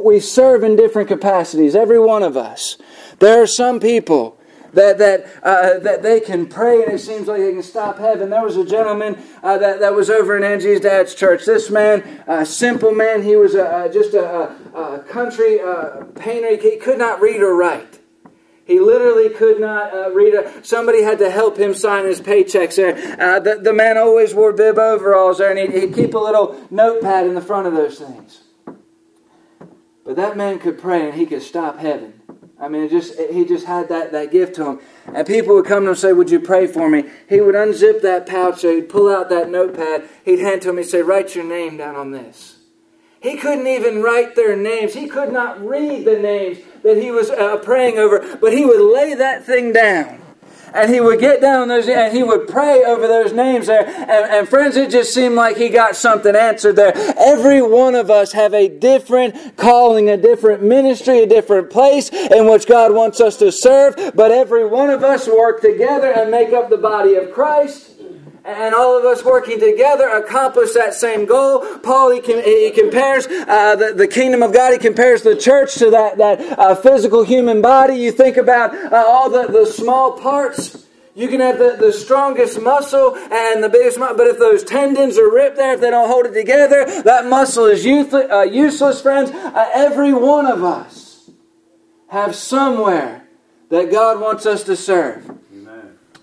we 0.02 0.18
serve 0.18 0.64
in 0.64 0.74
different 0.74 1.08
capacities, 1.08 1.76
every 1.76 2.00
one 2.00 2.24
of 2.24 2.36
us. 2.36 2.76
There 3.20 3.40
are 3.40 3.46
some 3.46 3.78
people 3.78 4.40
that, 4.72 4.98
that, 4.98 5.26
uh, 5.42 5.78
that 5.78 6.02
they 6.02 6.20
can 6.20 6.46
pray 6.46 6.82
and 6.82 6.92
it 6.92 6.98
seems 6.98 7.28
like 7.28 7.40
they 7.40 7.52
can 7.52 7.62
stop 7.62 7.98
heaven. 7.98 8.30
There 8.30 8.42
was 8.42 8.56
a 8.56 8.64
gentleman 8.64 9.16
uh, 9.42 9.58
that, 9.58 9.80
that 9.80 9.94
was 9.94 10.10
over 10.10 10.36
in 10.36 10.42
Angie's 10.42 10.80
dad's 10.80 11.14
church. 11.14 11.44
This 11.44 11.70
man, 11.70 12.22
a 12.26 12.44
simple 12.44 12.92
man, 12.92 13.22
he 13.22 13.36
was 13.36 13.54
a, 13.54 13.88
just 13.92 14.14
a, 14.14 14.52
a 14.74 14.98
country 15.08 15.60
uh, 15.60 16.04
painter. 16.16 16.56
He 16.56 16.76
could 16.76 16.98
not 16.98 17.20
read 17.20 17.40
or 17.40 17.54
write. 17.54 18.00
He 18.66 18.80
literally 18.80 19.28
could 19.28 19.60
not 19.60 19.92
uh, 19.92 20.10
read. 20.12 20.34
A, 20.34 20.64
somebody 20.64 21.02
had 21.02 21.18
to 21.18 21.30
help 21.30 21.58
him 21.58 21.74
sign 21.74 22.06
his 22.06 22.20
paychecks 22.20 22.76
there. 22.76 22.96
Uh, 23.20 23.38
the, 23.38 23.56
the 23.56 23.72
man 23.72 23.98
always 23.98 24.32
wore 24.34 24.52
bib 24.52 24.78
overalls 24.78 25.38
there, 25.38 25.50
and 25.50 25.58
he'd, 25.58 25.82
he'd 25.82 25.94
keep 25.94 26.14
a 26.14 26.18
little 26.18 26.66
notepad 26.70 27.26
in 27.26 27.34
the 27.34 27.42
front 27.42 27.66
of 27.66 27.74
those 27.74 27.98
things. 27.98 28.40
But 30.04 30.16
that 30.16 30.36
man 30.36 30.58
could 30.58 30.78
pray, 30.78 31.06
and 31.06 31.14
he 31.14 31.26
could 31.26 31.42
stop 31.42 31.78
heaven. 31.78 32.20
I 32.58 32.68
mean, 32.68 32.88
just 32.88 33.18
he 33.18 33.44
just 33.44 33.66
had 33.66 33.88
that, 33.88 34.12
that 34.12 34.30
gift 34.30 34.54
to 34.56 34.64
him. 34.64 34.80
And 35.12 35.26
people 35.26 35.54
would 35.56 35.66
come 35.66 35.80
to 35.82 35.86
him 35.86 35.88
and 35.88 35.98
say, 35.98 36.12
Would 36.12 36.30
you 36.30 36.40
pray 36.40 36.66
for 36.66 36.88
me? 36.88 37.04
He 37.28 37.40
would 37.40 37.54
unzip 37.54 38.00
that 38.02 38.26
pouch, 38.26 38.62
he'd 38.62 38.88
pull 38.88 39.12
out 39.12 39.28
that 39.28 39.50
notepad, 39.50 40.08
he'd 40.24 40.38
hand 40.38 40.62
to 40.62 40.70
him, 40.70 40.78
he'd 40.78 40.84
say, 40.84 41.02
Write 41.02 41.34
your 41.34 41.44
name 41.44 41.76
down 41.76 41.96
on 41.96 42.12
this. 42.12 42.58
He 43.20 43.36
couldn't 43.36 43.66
even 43.66 44.02
write 44.02 44.36
their 44.36 44.54
names. 44.56 44.94
He 44.94 45.08
could 45.08 45.32
not 45.32 45.64
read 45.64 46.04
the 46.04 46.18
names 46.18 46.58
that 46.84 46.96
he 47.02 47.10
was 47.10 47.30
uh, 47.30 47.56
praying 47.56 47.98
over, 47.98 48.36
but 48.36 48.52
he 48.52 48.64
would 48.64 48.80
lay 48.80 49.14
that 49.14 49.44
thing 49.44 49.72
down. 49.72 50.20
and 50.74 50.92
he 50.92 51.00
would 51.00 51.20
get 51.20 51.40
down 51.40 51.68
those 51.68 51.88
and 51.88 52.14
he 52.14 52.22
would 52.22 52.48
pray 52.48 52.82
over 52.84 53.06
those 53.06 53.32
names 53.32 53.68
there. 53.68 53.86
And, 53.86 54.10
and 54.10 54.48
friends, 54.48 54.76
it 54.76 54.90
just 54.90 55.14
seemed 55.14 55.36
like 55.36 55.56
he 55.56 55.68
got 55.68 55.94
something 55.96 56.34
answered 56.34 56.74
there. 56.76 56.92
Every 57.16 57.62
one 57.62 57.94
of 57.94 58.10
us 58.10 58.32
have 58.32 58.52
a 58.52 58.68
different 58.68 59.56
calling, 59.56 60.10
a 60.10 60.16
different 60.16 60.62
ministry, 60.62 61.20
a 61.20 61.26
different 61.26 61.70
place 61.70 62.08
in 62.10 62.50
which 62.50 62.66
God 62.66 62.92
wants 62.92 63.20
us 63.20 63.36
to 63.38 63.52
serve. 63.52 64.12
But 64.14 64.32
every 64.32 64.66
one 64.66 64.90
of 64.90 65.04
us 65.04 65.28
work 65.28 65.60
together 65.62 66.10
and 66.12 66.30
make 66.30 66.52
up 66.52 66.70
the 66.70 66.76
body 66.76 67.14
of 67.14 67.32
Christ 67.32 67.93
and 68.44 68.74
all 68.74 68.98
of 68.98 69.04
us 69.04 69.24
working 69.24 69.58
together 69.58 70.08
accomplish 70.08 70.72
that 70.74 70.92
same 70.92 71.24
goal. 71.24 71.60
Paul, 71.78 72.10
he, 72.10 72.20
he 72.20 72.70
compares 72.70 73.26
uh, 73.26 73.74
the, 73.76 73.94
the 73.94 74.06
kingdom 74.06 74.42
of 74.42 74.52
God, 74.52 74.72
he 74.72 74.78
compares 74.78 75.22
the 75.22 75.34
church 75.34 75.76
to 75.76 75.90
that, 75.90 76.18
that 76.18 76.58
uh, 76.58 76.74
physical 76.74 77.24
human 77.24 77.62
body. 77.62 77.94
You 77.96 78.12
think 78.12 78.36
about 78.36 78.74
uh, 78.74 78.96
all 78.96 79.30
the, 79.30 79.46
the 79.46 79.64
small 79.64 80.18
parts. 80.18 80.86
You 81.14 81.28
can 81.28 81.40
have 81.40 81.58
the, 81.58 81.76
the 81.78 81.92
strongest 81.92 82.60
muscle 82.60 83.16
and 83.16 83.62
the 83.62 83.68
biggest 83.68 83.98
muscle, 83.98 84.16
but 84.16 84.26
if 84.26 84.38
those 84.38 84.64
tendons 84.64 85.16
are 85.16 85.32
ripped 85.32 85.56
there, 85.56 85.74
if 85.74 85.80
they 85.80 85.90
don't 85.90 86.08
hold 86.08 86.26
it 86.26 86.34
together, 86.34 86.84
that 87.02 87.26
muscle 87.26 87.66
is 87.66 87.84
useless, 87.84 88.30
uh, 88.30 88.42
useless 88.42 89.00
friends. 89.00 89.30
Uh, 89.30 89.70
every 89.72 90.12
one 90.12 90.46
of 90.46 90.64
us 90.64 91.30
have 92.08 92.34
somewhere 92.34 93.26
that 93.70 93.90
God 93.90 94.20
wants 94.20 94.44
us 94.44 94.64
to 94.64 94.76
serve. 94.76 95.38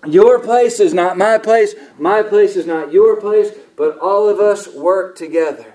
Your 0.06 0.40
place 0.40 0.80
is 0.80 0.92
not 0.92 1.16
my 1.16 1.38
place. 1.38 1.74
My 1.98 2.22
place 2.22 2.56
is 2.56 2.66
not 2.66 2.92
your 2.92 3.20
place. 3.20 3.50
But 3.76 3.98
all 3.98 4.28
of 4.28 4.40
us 4.40 4.68
work 4.68 5.16
together. 5.16 5.72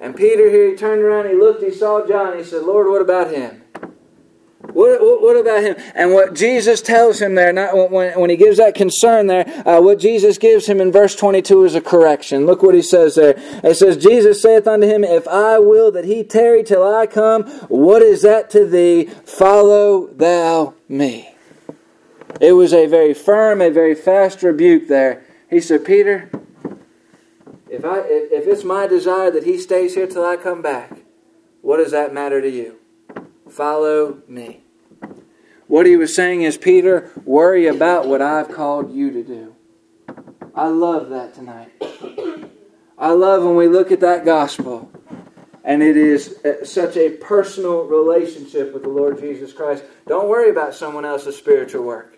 And 0.00 0.16
Peter 0.16 0.50
here, 0.50 0.70
he 0.70 0.76
turned 0.76 1.00
around, 1.00 1.28
he 1.28 1.34
looked, 1.36 1.62
he 1.62 1.70
saw 1.70 2.04
John, 2.04 2.36
he 2.36 2.42
said, 2.42 2.64
Lord, 2.64 2.88
what 2.88 3.00
about 3.00 3.30
him? 3.30 3.62
What, 4.72 5.00
what, 5.00 5.22
what, 5.22 5.36
about 5.36 5.62
him? 5.62 5.76
And 5.94 6.12
what 6.12 6.34
Jesus 6.34 6.80
tells 6.80 7.20
him 7.20 7.34
there, 7.34 7.52
not 7.52 7.90
when, 7.90 8.18
when 8.18 8.30
he 8.30 8.36
gives 8.36 8.58
that 8.58 8.74
concern 8.74 9.26
there, 9.26 9.44
uh, 9.66 9.80
what 9.80 9.98
Jesus 9.98 10.38
gives 10.38 10.66
him 10.66 10.80
in 10.80 10.90
verse 10.90 11.14
22 11.14 11.64
is 11.64 11.74
a 11.74 11.80
correction. 11.80 12.46
Look 12.46 12.62
what 12.62 12.74
he 12.74 12.82
says 12.82 13.16
there. 13.16 13.34
It 13.62 13.76
says, 13.76 13.96
Jesus 13.96 14.40
saith 14.40 14.66
unto 14.66 14.86
him, 14.86 15.04
If 15.04 15.28
I 15.28 15.58
will 15.58 15.92
that 15.92 16.04
he 16.04 16.24
tarry 16.24 16.62
till 16.62 16.82
I 16.82 17.06
come, 17.06 17.44
what 17.68 18.02
is 18.02 18.22
that 18.22 18.50
to 18.50 18.64
thee? 18.64 19.04
Follow 19.24 20.06
thou 20.06 20.74
me. 20.88 21.31
It 22.40 22.52
was 22.52 22.72
a 22.72 22.86
very 22.86 23.14
firm, 23.14 23.60
a 23.60 23.70
very 23.70 23.94
fast 23.94 24.42
rebuke 24.42 24.88
there. 24.88 25.24
He 25.48 25.60
said, 25.60 25.84
Peter, 25.84 26.30
if, 27.68 27.84
I, 27.84 28.00
if 28.00 28.46
it's 28.46 28.64
my 28.64 28.86
desire 28.86 29.30
that 29.30 29.44
he 29.44 29.58
stays 29.58 29.94
here 29.94 30.06
till 30.06 30.24
I 30.24 30.36
come 30.36 30.62
back, 30.62 30.98
what 31.60 31.76
does 31.76 31.92
that 31.92 32.12
matter 32.12 32.40
to 32.40 32.50
you? 32.50 32.78
Follow 33.48 34.22
me. 34.26 34.62
What 35.68 35.86
he 35.86 35.96
was 35.96 36.14
saying 36.14 36.42
is, 36.42 36.58
Peter, 36.58 37.10
worry 37.24 37.66
about 37.66 38.06
what 38.06 38.20
I've 38.20 38.50
called 38.50 38.92
you 38.92 39.10
to 39.10 39.22
do. 39.22 39.54
I 40.54 40.66
love 40.66 41.08
that 41.10 41.34
tonight. 41.34 41.70
I 42.98 43.10
love 43.10 43.42
when 43.42 43.56
we 43.56 43.68
look 43.68 43.90
at 43.90 44.00
that 44.00 44.24
gospel 44.24 44.90
and 45.64 45.82
it 45.82 45.96
is 45.96 46.44
uh, 46.44 46.64
such 46.64 46.96
a 46.96 47.10
personal 47.10 47.84
relationship 47.84 48.72
with 48.74 48.82
the 48.82 48.88
Lord 48.88 49.20
Jesus 49.20 49.52
Christ. 49.52 49.84
Don't 50.06 50.28
worry 50.28 50.50
about 50.50 50.74
someone 50.74 51.04
else's 51.04 51.36
spiritual 51.36 51.84
work. 51.84 52.11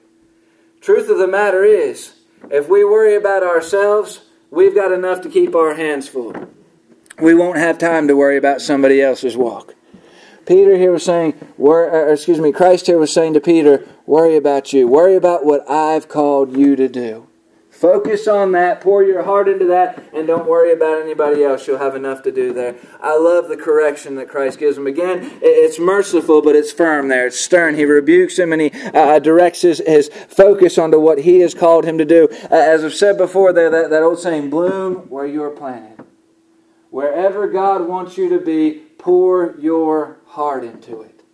Truth 0.85 1.09
of 1.09 1.17
the 1.17 1.27
matter 1.27 1.65
is, 1.65 2.13
if 2.51 2.69
we 2.69 2.85
worry 2.85 3.15
about 3.15 3.43
ourselves, 3.43 4.21
we've 4.51 4.75
got 4.75 4.93
enough 4.93 5.23
to 5.23 5.31
keep 5.31 5.55
our 5.55 5.77
hands 5.77 6.09
full. 6.09 6.35
We 7.19 7.33
won't 7.33 7.57
have 7.57 7.79
time 7.79 8.07
to 8.07 8.15
worry 8.15 8.37
about 8.37 8.61
somebody 8.61 9.01
else's 9.01 9.35
walk. 9.35 9.75
Peter 10.45 10.77
here 10.77 10.93
was 10.93 11.03
saying, 11.03 11.55
or 11.57 11.85
er, 11.85 12.13
excuse 12.13 12.39
me, 12.39 12.53
Christ 12.53 12.87
here 12.87 12.99
was 12.99 13.11
saying 13.11 13.33
to 13.33 13.41
Peter, 13.41 13.89
worry 14.05 14.37
about 14.37 14.75
you. 14.75 14.87
Worry 14.87 15.15
about 15.15 15.47
what 15.47 15.67
I've 15.71 16.07
called 16.07 16.55
you 16.55 16.77
to 16.77 16.87
do. 16.87 17.29
Focus 17.75 18.29
on 18.29 18.53
that, 18.53 18.81
pour 18.81 19.03
your 19.03 19.25
heart 19.25 19.49
into 19.49 19.67
that, 19.67 20.01
and 20.15 20.29
don't 20.29 20.49
worry 20.49 20.73
about 20.73 21.03
anybody 21.03 21.43
else. 21.43 21.67
You'll 21.67 21.79
have 21.79 21.97
enough 21.97 22.23
to 22.23 22.31
do 22.31 22.53
there. 22.53 22.77
I 23.01 23.19
love 23.19 23.49
the 23.49 23.57
correction 23.57 24.15
that 24.15 24.29
Christ 24.29 24.61
gives 24.61 24.79
him. 24.79 24.87
Again, 24.87 25.29
it's 25.43 25.81
merciful, 25.81 26.41
but 26.41 26.55
it's 26.55 26.71
firm 26.71 27.09
there. 27.09 27.27
It's 27.27 27.41
stern. 27.41 27.75
He 27.75 27.85
rebukes 27.85 28.39
him 28.39 28.53
and 28.53 28.63
he 28.63 28.71
uh, 28.71 29.19
directs 29.19 29.63
his, 29.63 29.83
his 29.85 30.09
focus 30.09 30.79
onto 30.79 31.01
what 31.01 31.19
he 31.19 31.41
has 31.41 31.53
called 31.53 31.85
him 31.85 31.99
to 31.99 32.05
do. 32.05 32.29
Uh, 32.45 32.55
as 32.55 32.85
I've 32.85 32.95
said 32.95 33.19
before, 33.19 33.53
there 33.53 33.71
that, 33.71 33.91
that 33.91 34.05
old 34.05 34.21
saying, 34.21 34.51
bloom 34.51 35.11
where 35.11 35.27
you 35.27 35.43
are 35.43 35.51
planted. 35.51 36.07
Wherever 36.91 37.49
God 37.49 37.89
wants 37.89 38.17
you 38.17 38.29
to 38.29 38.39
be, 38.39 38.83
pour 38.99 39.57
your 39.59 40.19
heart 40.27 40.63
into 40.63 41.01
it. 41.03 41.25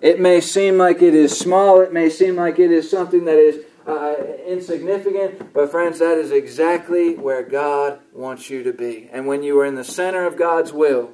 It 0.00 0.20
may 0.20 0.40
seem 0.40 0.78
like 0.78 1.02
it 1.02 1.14
is 1.14 1.36
small, 1.36 1.80
it 1.80 1.92
may 1.92 2.10
seem 2.10 2.36
like 2.36 2.60
it 2.60 2.70
is 2.70 2.88
something 2.88 3.24
that 3.24 3.38
is 3.38 3.64
uh, 3.86 4.14
insignificant, 4.46 5.52
but 5.52 5.70
friends, 5.70 5.98
that 5.98 6.18
is 6.18 6.30
exactly 6.30 7.14
where 7.16 7.42
God 7.42 8.00
wants 8.12 8.50
you 8.50 8.62
to 8.62 8.72
be. 8.72 9.08
And 9.12 9.26
when 9.26 9.42
you 9.42 9.58
are 9.60 9.66
in 9.66 9.74
the 9.74 9.84
center 9.84 10.26
of 10.26 10.36
God's 10.36 10.72
will, 10.72 11.12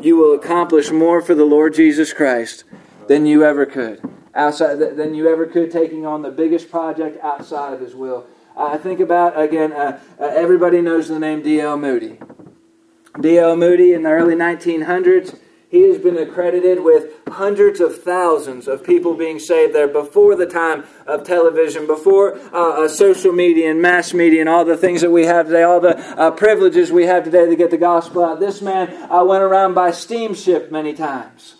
you 0.00 0.16
will 0.16 0.34
accomplish 0.34 0.90
more 0.90 1.20
for 1.20 1.34
the 1.34 1.44
Lord 1.44 1.74
Jesus 1.74 2.12
Christ 2.12 2.64
than 3.08 3.26
you 3.26 3.44
ever 3.44 3.66
could. 3.66 4.00
Outside 4.34 4.76
than 4.76 5.14
you 5.14 5.28
ever 5.28 5.46
could 5.46 5.70
taking 5.70 6.06
on 6.06 6.22
the 6.22 6.30
biggest 6.30 6.70
project 6.70 7.22
outside 7.24 7.72
of 7.72 7.80
his 7.80 7.94
will. 7.94 8.26
I 8.56 8.76
think 8.76 9.00
about 9.00 9.40
again 9.40 9.72
uh, 9.72 9.98
uh, 10.20 10.24
everybody 10.24 10.80
knows 10.80 11.08
the 11.08 11.18
name 11.18 11.42
D.L. 11.42 11.76
Moody. 11.76 12.18
D.L. 13.20 13.56
Moody 13.56 13.94
in 13.94 14.02
the 14.02 14.10
early 14.10 14.36
1900s 14.36 15.38
he 15.70 15.82
has 15.82 15.98
been 15.98 16.16
accredited 16.16 16.82
with 16.82 17.12
hundreds 17.28 17.80
of 17.80 18.02
thousands 18.02 18.66
of 18.66 18.82
people 18.82 19.14
being 19.14 19.38
saved 19.38 19.74
there 19.74 19.88
before 19.88 20.34
the 20.34 20.46
time 20.46 20.84
of 21.06 21.24
television, 21.24 21.86
before 21.86 22.38
uh, 22.54 22.84
uh, 22.84 22.88
social 22.88 23.32
media 23.32 23.70
and 23.70 23.82
mass 23.82 24.14
media 24.14 24.40
and 24.40 24.48
all 24.48 24.64
the 24.64 24.76
things 24.76 25.02
that 25.02 25.10
we 25.10 25.26
have 25.26 25.46
today, 25.46 25.62
all 25.62 25.80
the 25.80 25.98
uh, 26.18 26.30
privileges 26.30 26.90
we 26.90 27.04
have 27.04 27.24
today 27.24 27.46
to 27.46 27.56
get 27.56 27.70
the 27.70 27.76
gospel 27.76 28.24
out. 28.24 28.40
This 28.40 28.62
man 28.62 28.88
uh, 29.10 29.22
went 29.24 29.42
around 29.42 29.74
by 29.74 29.90
steamship 29.90 30.72
many 30.72 30.94
times. 30.94 31.56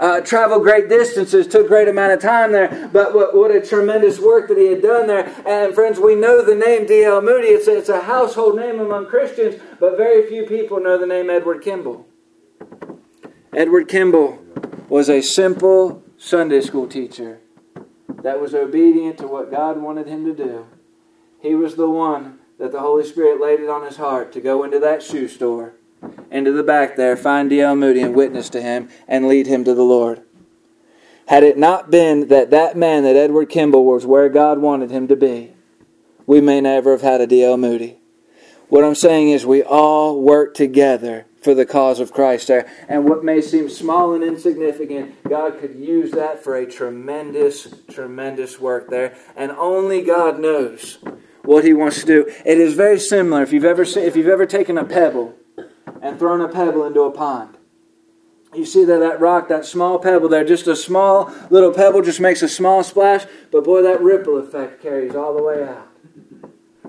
Uh, 0.00 0.20
traveled 0.20 0.62
great 0.62 0.88
distances, 0.88 1.46
took 1.48 1.66
great 1.66 1.88
amount 1.88 2.12
of 2.12 2.20
time 2.20 2.52
there, 2.52 2.88
but 2.92 3.14
what, 3.14 3.36
what, 3.36 3.50
a 3.50 3.60
tremendous 3.60 4.20
work 4.20 4.46
that 4.46 4.56
he 4.56 4.66
had 4.66 4.80
done 4.80 5.08
there. 5.08 5.26
And 5.44 5.74
friends, 5.74 5.98
we 5.98 6.14
know 6.14 6.44
the 6.44 6.54
name 6.54 6.86
D.L. 6.86 7.20
Moody. 7.20 7.48
It's 7.48 7.66
it's 7.66 7.88
a 7.88 8.02
household 8.02 8.54
name 8.54 8.78
among 8.78 9.06
Christians, 9.06 9.60
but 9.80 9.96
very 9.96 10.28
few 10.28 10.46
people 10.46 10.80
know 10.80 10.98
the 10.98 11.06
name 11.06 11.30
Edward 11.30 11.62
Kimball. 11.62 12.07
Edward 13.54 13.88
Kimball 13.88 14.38
was 14.90 15.08
a 15.08 15.22
simple 15.22 16.02
Sunday 16.18 16.60
school 16.60 16.86
teacher 16.86 17.40
that 18.22 18.40
was 18.40 18.54
obedient 18.54 19.16
to 19.18 19.26
what 19.26 19.50
God 19.50 19.80
wanted 19.80 20.06
him 20.06 20.26
to 20.26 20.34
do. 20.34 20.66
He 21.40 21.54
was 21.54 21.76
the 21.76 21.88
one 21.88 22.40
that 22.58 22.72
the 22.72 22.80
Holy 22.80 23.04
Spirit 23.04 23.40
laid 23.40 23.60
it 23.60 23.70
on 23.70 23.86
his 23.86 23.96
heart 23.96 24.32
to 24.32 24.40
go 24.40 24.64
into 24.64 24.78
that 24.80 25.02
shoe 25.02 25.28
store, 25.28 25.72
into 26.30 26.52
the 26.52 26.62
back 26.62 26.96
there, 26.96 27.16
find 27.16 27.48
D.L. 27.48 27.74
Moody 27.74 28.02
and 28.02 28.14
witness 28.14 28.50
to 28.50 28.60
him 28.60 28.90
and 29.06 29.28
lead 29.28 29.46
him 29.46 29.64
to 29.64 29.74
the 29.74 29.82
Lord. 29.82 30.22
Had 31.28 31.42
it 31.42 31.56
not 31.56 31.90
been 31.90 32.28
that 32.28 32.50
that 32.50 32.76
man, 32.76 33.02
that 33.04 33.16
Edward 33.16 33.48
Kimball, 33.48 33.84
was 33.84 34.04
where 34.04 34.28
God 34.28 34.58
wanted 34.58 34.90
him 34.90 35.08
to 35.08 35.16
be, 35.16 35.54
we 36.26 36.42
may 36.42 36.60
never 36.60 36.92
have 36.92 37.02
had 37.02 37.22
a 37.22 37.26
D.L. 37.26 37.56
Moody. 37.56 37.98
What 38.68 38.84
I'm 38.84 38.94
saying 38.94 39.30
is 39.30 39.46
we 39.46 39.62
all 39.62 40.20
work 40.20 40.54
together 40.54 41.24
for 41.48 41.54
the 41.54 41.64
cause 41.64 41.98
of 41.98 42.12
Christ 42.12 42.48
there. 42.48 42.70
And 42.90 43.08
what 43.08 43.24
may 43.24 43.40
seem 43.40 43.70
small 43.70 44.12
and 44.12 44.22
insignificant, 44.22 45.14
God 45.26 45.58
could 45.58 45.76
use 45.76 46.10
that 46.10 46.44
for 46.44 46.56
a 46.56 46.66
tremendous, 46.66 47.74
tremendous 47.90 48.60
work 48.60 48.90
there. 48.90 49.16
And 49.34 49.50
only 49.52 50.02
God 50.02 50.38
knows 50.38 50.98
what 51.44 51.64
He 51.64 51.72
wants 51.72 52.00
to 52.00 52.06
do. 52.06 52.26
It 52.44 52.58
is 52.58 52.74
very 52.74 53.00
similar. 53.00 53.42
If 53.42 53.54
you've 53.54 53.64
ever 53.64 53.80
if 53.80 54.14
you've 54.14 54.28
ever 54.28 54.44
taken 54.44 54.76
a 54.76 54.84
pebble 54.84 55.36
and 56.02 56.18
thrown 56.18 56.42
a 56.42 56.48
pebble 56.48 56.84
into 56.84 57.00
a 57.00 57.10
pond. 57.10 57.56
You 58.54 58.66
see 58.66 58.84
that 58.84 58.98
that 58.98 59.18
rock, 59.18 59.48
that 59.48 59.64
small 59.64 59.98
pebble 59.98 60.28
there, 60.28 60.44
just 60.44 60.66
a 60.66 60.76
small 60.76 61.32
little 61.48 61.72
pebble 61.72 62.02
just 62.02 62.20
makes 62.20 62.42
a 62.42 62.48
small 62.48 62.84
splash, 62.84 63.24
but 63.50 63.64
boy, 63.64 63.80
that 63.84 64.02
ripple 64.02 64.36
effect 64.36 64.82
carries 64.82 65.14
all 65.14 65.34
the 65.34 65.42
way 65.42 65.66
out. 65.66 65.87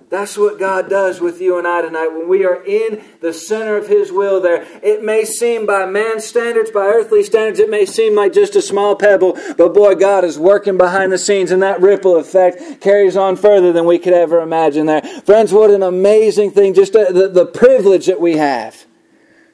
That's 0.09 0.35
what 0.37 0.57
God 0.57 0.89
does 0.89 1.21
with 1.21 1.39
you 1.39 1.59
and 1.59 1.67
I 1.67 1.81
tonight. 1.81 2.07
When 2.07 2.27
we 2.27 2.43
are 2.43 2.63
in 2.63 3.03
the 3.21 3.31
center 3.31 3.77
of 3.77 3.87
His 3.87 4.11
will 4.11 4.41
there, 4.41 4.65
it 4.81 5.03
may 5.03 5.23
seem 5.23 5.67
by 5.67 5.85
man's 5.85 6.25
standards, 6.25 6.71
by 6.71 6.85
earthly 6.87 7.23
standards, 7.23 7.59
it 7.59 7.69
may 7.69 7.85
seem 7.85 8.15
like 8.15 8.33
just 8.33 8.55
a 8.55 8.61
small 8.61 8.95
pebble, 8.95 9.37
but 9.55 9.73
boy, 9.73 9.93
God 9.93 10.23
is 10.23 10.39
working 10.39 10.77
behind 10.77 11.11
the 11.11 11.19
scenes, 11.19 11.51
and 11.51 11.61
that 11.61 11.79
ripple 11.79 12.17
effect 12.17 12.81
carries 12.81 13.15
on 13.15 13.35
further 13.35 13.71
than 13.71 13.85
we 13.85 13.99
could 13.99 14.13
ever 14.13 14.41
imagine 14.41 14.87
there. 14.87 15.01
Friends, 15.01 15.53
what 15.53 15.69
an 15.69 15.83
amazing 15.83 16.51
thing, 16.51 16.73
just 16.73 16.93
the, 16.93 17.29
the 17.31 17.45
privilege 17.45 18.07
that 18.07 18.19
we 18.19 18.37
have 18.37 18.85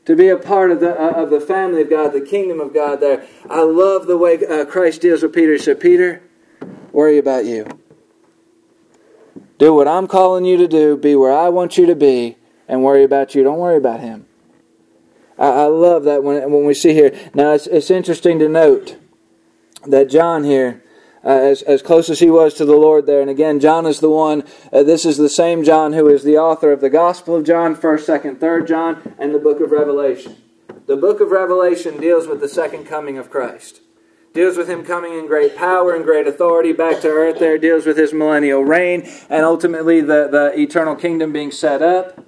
to 0.05 0.15
be 0.15 0.29
a 0.29 0.37
part 0.37 0.71
of 0.71 0.79
the, 0.79 0.97
uh, 0.97 1.21
of 1.21 1.31
the 1.31 1.41
family 1.41 1.81
of 1.81 1.89
God, 1.89 2.13
the 2.13 2.21
kingdom 2.21 2.61
of 2.61 2.73
God 2.73 3.01
there. 3.01 3.27
I 3.49 3.61
love 3.61 4.07
the 4.07 4.17
way 4.17 4.37
uh, 4.45 4.63
Christ 4.65 5.01
deals 5.01 5.23
with 5.23 5.33
Peter. 5.33 5.53
He 5.53 5.57
said, 5.57 5.79
Peter, 5.79 6.21
worry 6.91 7.17
about 7.17 7.43
you. 7.45 7.67
Do 9.57 9.73
what 9.73 9.87
I'm 9.87 10.07
calling 10.07 10.45
you 10.45 10.57
to 10.57 10.67
do, 10.67 10.97
be 10.97 11.15
where 11.15 11.33
I 11.33 11.49
want 11.49 11.77
you 11.77 11.85
to 11.85 11.95
be, 11.95 12.37
and 12.67 12.83
worry 12.83 13.03
about 13.03 13.35
you. 13.35 13.43
Don't 13.43 13.59
worry 13.59 13.77
about 13.77 14.01
him. 14.01 14.25
I, 15.37 15.47
I 15.47 15.65
love 15.65 16.03
that 16.03 16.23
when, 16.23 16.51
when 16.51 16.65
we 16.65 16.73
see 16.73 16.93
here. 16.93 17.17
Now, 17.33 17.53
it's, 17.53 17.67
it's 17.67 17.89
interesting 17.89 18.39
to 18.39 18.49
note 18.49 18.97
that 19.85 20.09
John 20.09 20.43
here, 20.43 20.83
uh, 21.23 21.29
as, 21.29 21.61
as 21.63 21.81
close 21.81 22.09
as 22.09 22.19
he 22.19 22.29
was 22.29 22.53
to 22.55 22.65
the 22.65 22.75
Lord 22.75 23.05
there. 23.05 23.21
And 23.21 23.29
again, 23.29 23.59
John 23.59 23.85
is 23.85 23.99
the 23.99 24.09
one, 24.09 24.43
uh, 24.73 24.83
this 24.83 25.05
is 25.05 25.17
the 25.17 25.29
same 25.29 25.63
John 25.63 25.93
who 25.93 26.07
is 26.07 26.23
the 26.23 26.37
author 26.37 26.71
of 26.71 26.81
the 26.81 26.89
Gospel 26.89 27.35
of 27.35 27.45
John, 27.45 27.75
1st, 27.75 28.21
2nd, 28.21 28.35
3rd 28.37 28.67
John, 28.67 29.15
and 29.17 29.33
the 29.33 29.39
book 29.39 29.59
of 29.61 29.71
Revelation. 29.71 30.35
The 30.85 30.97
book 30.97 31.19
of 31.19 31.31
Revelation 31.31 31.99
deals 31.99 32.27
with 32.27 32.41
the 32.41 32.49
second 32.49 32.85
coming 32.85 33.17
of 33.17 33.31
Christ. 33.31 33.81
Deals 34.35 34.57
with 34.57 34.69
him 34.69 34.83
coming 34.83 35.17
in 35.17 35.27
great 35.27 35.55
power 35.55 35.95
and 35.95 36.03
great 36.03 36.27
authority 36.27 36.73
back 36.73 36.99
to 36.99 37.07
earth 37.07 37.39
there. 37.39 37.57
Deals 37.57 37.85
with 37.85 37.95
his 37.95 38.11
millennial 38.11 38.65
reign 38.65 39.09
and 39.29 39.45
ultimately 39.45 40.01
the, 40.01 40.27
the 40.27 40.59
eternal 40.59 40.93
kingdom 40.93 41.31
being 41.31 41.51
set 41.51 41.81
up. 41.81 42.21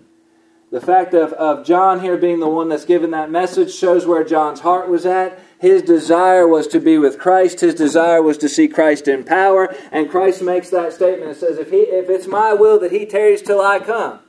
The 0.71 0.79
fact 0.79 1.13
of, 1.13 1.33
of 1.33 1.65
John 1.65 1.99
here 1.99 2.15
being 2.15 2.39
the 2.39 2.47
one 2.47 2.69
that's 2.69 2.85
given 2.85 3.11
that 3.11 3.29
message 3.29 3.73
shows 3.73 4.05
where 4.05 4.23
John's 4.23 4.61
heart 4.61 4.87
was 4.87 5.05
at. 5.05 5.37
His 5.59 5.81
desire 5.81 6.47
was 6.47 6.67
to 6.67 6.79
be 6.79 6.97
with 6.97 7.19
Christ. 7.19 7.59
His 7.59 7.75
desire 7.75 8.21
was 8.21 8.37
to 8.37 8.47
see 8.47 8.69
Christ 8.69 9.09
in 9.09 9.25
power. 9.25 9.75
And 9.91 10.09
Christ 10.09 10.41
makes 10.41 10.69
that 10.69 10.93
statement 10.93 11.31
and 11.31 11.37
says, 11.37 11.57
if, 11.57 11.71
he, 11.71 11.79
if 11.79 12.09
it's 12.09 12.27
my 12.27 12.53
will 12.53 12.79
that 12.79 12.93
he 12.93 13.05
tarries 13.05 13.41
till 13.41 13.59
I 13.59 13.79
come, 13.79 14.19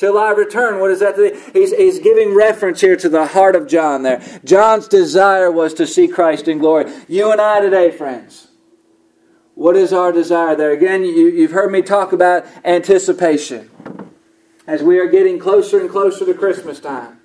till 0.00 0.16
I 0.16 0.30
return. 0.30 0.80
What 0.80 0.90
is 0.90 1.00
that? 1.00 1.16
He's, 1.52 1.76
he's 1.76 1.98
giving 1.98 2.34
reference 2.34 2.80
here 2.80 2.96
to 2.96 3.08
the 3.10 3.26
heart 3.26 3.54
of 3.54 3.68
John 3.68 4.02
there. 4.02 4.22
John's 4.44 4.88
desire 4.88 5.52
was 5.52 5.74
to 5.74 5.86
see 5.86 6.08
Christ 6.08 6.48
in 6.48 6.58
glory. 6.58 6.90
You 7.06 7.30
and 7.30 7.40
I 7.40 7.60
today, 7.60 7.90
friends, 7.90 8.48
what 9.54 9.76
is 9.76 9.92
our 9.92 10.10
desire 10.10 10.56
there? 10.56 10.72
Again, 10.72 11.04
you, 11.04 11.28
you've 11.28 11.50
heard 11.50 11.70
me 11.70 11.82
talk 11.82 12.12
about 12.12 12.46
anticipation 12.64 13.70
as 14.66 14.82
we 14.82 14.98
are 14.98 15.06
getting 15.06 15.38
closer 15.38 15.78
and 15.78 15.90
closer 15.90 16.24
to 16.24 16.32
Christmas 16.32 16.80
time. 16.80 17.20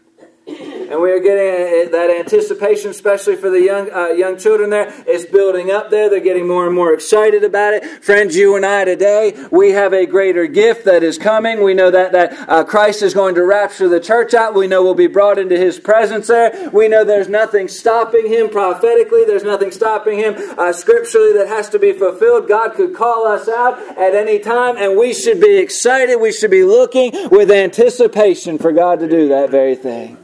And 0.90 1.02
we 1.02 1.12
are 1.12 1.20
getting 1.20 1.92
that 1.92 2.10
anticipation, 2.10 2.92
especially 2.92 3.36
for 3.36 3.50
the 3.50 3.62
young 3.62 3.92
uh, 3.92 4.08
young 4.10 4.38
children 4.38 4.70
there. 4.70 4.94
It's 5.08 5.26
building 5.26 5.72
up 5.72 5.90
there. 5.90 6.10
They're 6.10 6.20
getting 6.20 6.48
more 6.48 6.66
and 6.66 6.76
more 6.76 6.94
excited 6.94 7.44
about 7.44 7.74
it. 7.74 8.04
Friends, 8.04 8.36
you 8.36 8.56
and 8.56 8.66
I 8.66 8.86
today, 8.86 9.34
we 9.52 9.72
have 9.72 9.94
a 9.94 10.06
greater 10.06 10.48
gift 10.48 10.86
that 10.86 11.04
is 11.04 11.18
coming. 11.18 11.64
We 11.64 11.74
know 11.74 11.92
that, 11.92 12.12
that 12.12 12.50
uh, 12.50 12.64
Christ 12.64 13.02
is 13.02 13.14
going 13.14 13.36
to 13.36 13.44
rapture 13.44 13.88
the 13.88 14.00
church 14.00 14.34
out. 14.34 14.54
We 14.54 14.68
know 14.68 14.84
we'll 14.84 14.94
be 14.94 15.08
brought 15.08 15.40
into 15.40 15.58
his 15.58 15.80
presence 15.80 16.28
there. 16.28 16.70
We 16.72 16.88
know 16.88 17.04
there's 17.04 17.30
nothing 17.30 17.68
stopping 17.68 18.28
him 18.28 18.50
prophetically. 18.50 19.26
There's 19.26 19.44
nothing 19.44 19.72
stopping 19.72 20.20
him 20.20 20.36
uh, 20.58 20.74
scripturally 20.74 21.34
that 21.34 21.48
has 21.48 21.70
to 21.70 21.80
be 21.80 21.94
fulfilled. 21.94 22.48
God 22.48 22.76
could 22.76 22.94
call 22.96 23.26
us 23.26 23.48
out 23.48 23.80
at 23.98 24.16
any 24.16 24.40
time, 24.40 24.78
and 24.78 24.98
we 24.98 25.14
should 25.14 25.42
be 25.42 25.58
excited. 25.58 26.18
We 26.18 26.32
should 26.32 26.52
be 26.52 26.64
looking 26.64 27.12
with 27.30 27.52
anticipation 27.52 28.58
for 28.58 28.72
God 28.72 29.00
to 29.00 29.08
do 29.08 29.30
that 29.30 29.50
very 29.50 29.76
thing. 29.76 30.18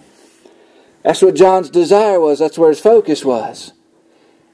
That's 1.04 1.22
what 1.22 1.36
John's 1.36 1.70
desire 1.70 2.20
was. 2.20 2.40
That's 2.40 2.58
where 2.58 2.70
his 2.70 2.80
focus 2.80 3.26
was. 3.26 3.74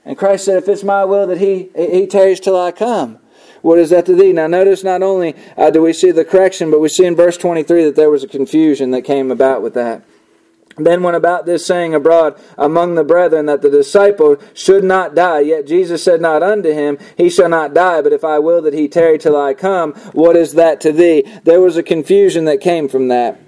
And 0.06 0.18
Christ 0.18 0.46
said, 0.46 0.58
If 0.58 0.70
it's 0.70 0.84
my 0.84 1.04
will 1.04 1.28
that 1.28 1.40
he, 1.40 1.70
he 1.76 2.08
tarries 2.08 2.40
till 2.40 2.60
I 2.60 2.72
come, 2.72 3.20
what 3.62 3.80
is 3.80 3.90
that 3.90 4.06
to 4.06 4.16
thee? 4.16 4.32
Now, 4.32 4.48
notice 4.48 4.84
not 4.84 5.04
only 5.04 5.36
uh, 5.58 5.72
do 5.72 5.82
we 5.82 5.92
see 5.92 6.12
the 6.12 6.24
correction, 6.24 6.72
but 6.72 6.80
we 6.80 6.90
see 6.90 7.06
in 7.06 7.16
verse 7.16 7.38
23 7.38 7.86
that 7.86 7.96
there 7.96 8.10
was 8.10 8.24
a 8.24 8.28
confusion 8.28 8.92
that 8.92 9.02
came 9.02 9.32
about 9.32 9.62
with 9.62 9.74
that. 9.74 10.04
Then 10.78 11.02
went 11.02 11.18
about 11.18 11.48
this 11.48 11.66
saying 11.66 11.96
abroad 11.96 12.40
among 12.56 12.96
the 12.96 13.04
brethren 13.04 13.48
that 13.48 13.64
the 13.64 13.70
disciple 13.70 14.38
should 14.54 14.84
not 14.84 15.16
die. 15.16 15.40
Yet 15.40 15.66
Jesus 15.66 16.04
said 16.04 16.22
not 16.22 16.44
unto 16.44 16.72
him, 16.72 17.00
He 17.18 17.32
shall 17.32 17.50
not 17.50 17.74
die, 17.74 18.02
but 18.02 18.14
if 18.14 18.24
I 18.24 18.38
will 18.38 18.62
that 18.62 18.76
he 18.76 18.88
tarry 18.88 19.18
till 19.18 19.36
I 19.36 19.56
come, 19.56 19.94
what 20.14 20.38
is 20.38 20.54
that 20.54 20.80
to 20.82 20.92
thee? 20.92 21.24
There 21.44 21.60
was 21.60 21.78
a 21.78 21.84
confusion 21.84 22.46
that 22.46 22.62
came 22.62 22.88
from 22.88 23.08
that 23.08 23.42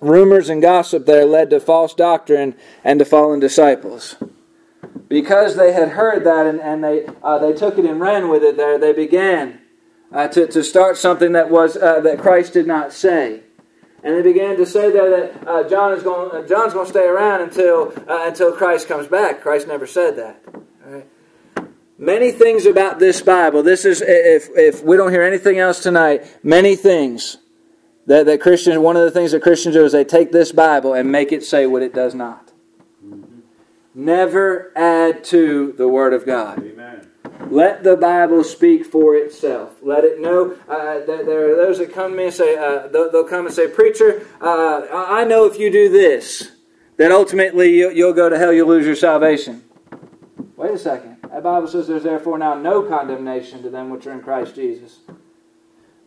rumors 0.00 0.48
and 0.48 0.62
gossip 0.62 1.06
there 1.06 1.24
led 1.24 1.50
to 1.50 1.60
false 1.60 1.94
doctrine 1.94 2.54
and 2.84 2.98
to 2.98 3.04
fallen 3.04 3.40
disciples. 3.40 4.16
Because 5.08 5.56
they 5.56 5.72
had 5.72 5.90
heard 5.90 6.24
that 6.24 6.46
and, 6.46 6.60
and 6.60 6.82
they, 6.82 7.06
uh, 7.22 7.38
they 7.38 7.52
took 7.52 7.78
it 7.78 7.84
and 7.84 8.00
ran 8.00 8.28
with 8.28 8.42
it 8.42 8.56
there, 8.56 8.78
they 8.78 8.92
began 8.92 9.60
uh, 10.12 10.28
to, 10.28 10.46
to 10.46 10.62
start 10.62 10.96
something 10.96 11.32
that, 11.32 11.50
was, 11.50 11.76
uh, 11.76 12.00
that 12.00 12.18
Christ 12.18 12.52
did 12.52 12.66
not 12.66 12.92
say. 12.92 13.42
And 14.02 14.14
they 14.14 14.22
began 14.22 14.56
to 14.56 14.66
say 14.66 14.90
there 14.90 15.10
that 15.10 15.48
uh, 15.48 15.68
John 15.68 15.92
is 15.92 16.02
going, 16.02 16.30
uh, 16.30 16.46
John's 16.46 16.72
going 16.72 16.86
to 16.86 16.90
stay 16.90 17.06
around 17.06 17.42
until, 17.42 17.92
uh, 18.08 18.26
until 18.28 18.52
Christ 18.52 18.88
comes 18.88 19.08
back. 19.08 19.40
Christ 19.40 19.66
never 19.66 19.86
said 19.86 20.16
that. 20.16 21.06
Many 21.98 22.30
things 22.30 22.66
about 22.66 22.98
this 22.98 23.22
Bible. 23.22 23.62
This 23.62 23.84
is, 23.84 24.02
if, 24.02 24.48
if 24.54 24.84
we 24.84 24.96
don't 24.96 25.10
hear 25.10 25.22
anything 25.22 25.58
else 25.58 25.82
tonight, 25.82 26.26
many 26.42 26.76
things 26.76 27.38
that, 28.06 28.26
that 28.26 28.40
Christians, 28.40 28.78
one 28.78 28.96
of 28.96 29.02
the 29.02 29.10
things 29.10 29.32
that 29.32 29.42
Christians 29.42 29.74
do 29.74 29.84
is 29.84 29.92
they 29.92 30.04
take 30.04 30.32
this 30.32 30.52
Bible 30.52 30.94
and 30.94 31.10
make 31.10 31.32
it 31.32 31.44
say 31.44 31.66
what 31.66 31.82
it 31.82 31.92
does 31.92 32.14
not. 32.14 32.52
Never 33.94 34.72
add 34.76 35.24
to 35.24 35.72
the 35.72 35.88
Word 35.88 36.12
of 36.12 36.26
God. 36.26 36.58
Amen. 36.58 37.08
Let 37.50 37.82
the 37.82 37.96
Bible 37.96 38.44
speak 38.44 38.84
for 38.84 39.14
itself. 39.14 39.76
Let 39.82 40.04
it 40.04 40.20
know. 40.20 40.56
Uh, 40.68 41.04
there 41.06 41.52
are 41.52 41.56
those 41.56 41.78
that 41.78 41.92
come 41.92 42.12
to 42.12 42.16
me 42.16 42.24
and 42.24 42.34
say, 42.34 42.56
uh, 42.56 42.88
they'll, 42.88 43.10
they'll, 43.10 43.24
come 43.24 43.46
and 43.46 43.54
say, 43.54 43.68
Preacher, 43.68 44.26
uh, 44.40 44.86
I 44.92 45.24
know 45.24 45.46
if 45.46 45.58
you 45.58 45.70
do 45.70 45.88
this, 45.88 46.52
that 46.96 47.12
ultimately 47.12 47.76
you'll, 47.76 47.92
you'll 47.92 48.12
go 48.12 48.28
to 48.28 48.38
hell, 48.38 48.52
you'll 48.52 48.68
lose 48.68 48.86
your 48.86 48.96
salvation. 48.96 49.62
Wait 50.56 50.72
a 50.72 50.78
second. 50.78 51.16
That 51.22 51.42
Bible 51.42 51.68
says 51.68 51.86
there's 51.86 52.02
therefore 52.02 52.38
now 52.38 52.54
no 52.54 52.82
condemnation 52.82 53.62
to 53.62 53.70
them 53.70 53.90
which 53.90 54.06
are 54.06 54.12
in 54.12 54.22
Christ 54.22 54.54
Jesus. 54.54 55.00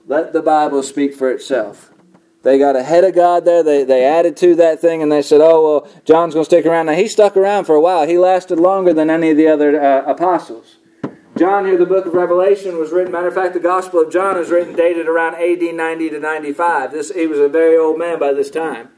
Let 0.10 0.34
the 0.34 0.41
Bible 0.41 0.82
speak 0.82 1.13
for 1.13 1.30
itself. 1.30 1.93
They 2.41 2.58
got 2.58 2.76
ahead 2.76 3.04
of 3.04 3.13
God 3.13 3.45
there. 3.45 3.62
They, 3.62 3.84
they 3.84 4.04
added 4.04 4.36
to 4.38 4.56
that 4.56 4.82
thing 4.82 5.04
and 5.04 5.12
they 5.12 5.22
said, 5.22 5.39
oh, 5.39 5.62
well, 5.84 5.91
John's 6.04 6.34
going 6.34 6.45
to 6.45 6.50
stick 6.50 6.65
around. 6.65 6.88
Now, 6.88 6.93
he 6.93 7.08
stuck 7.08 7.38
around 7.38 7.65
for 7.65 7.76
a 7.76 7.82
while. 7.82 8.08
He 8.08 8.17
lasted 8.17 8.58
longer 8.58 8.91
than 8.91 9.12
any 9.12 9.30
of 9.30 9.38
the 9.38 9.48
other 9.48 9.80
uh, 9.80 10.12
apostles. 10.12 10.78
John 11.38 11.65
here, 11.65 11.78
the 11.78 11.86
book 11.86 12.08
of 12.08 12.15
Revelation, 12.15 12.80
was 12.80 12.91
written. 12.91 13.12
Matter 13.12 13.28
of 13.28 13.36
fact, 13.36 13.54
the 13.54 13.60
Gospel 13.60 14.02
of 14.02 14.12
John 14.12 14.36
is 14.39 14.50
written, 14.50 14.76
dated 14.76 15.08
around 15.08 15.36
AD 15.36 15.62
90 15.62 16.10
to 16.10 16.19
95. 16.19 16.91
This, 16.91 17.12
he 17.12 17.28
was 17.28 17.38
a 17.38 17.48
very 17.48 17.78
old 17.78 18.00
man 18.00 18.17
by 18.17 18.34
this 18.34 18.50
time. 18.50 18.89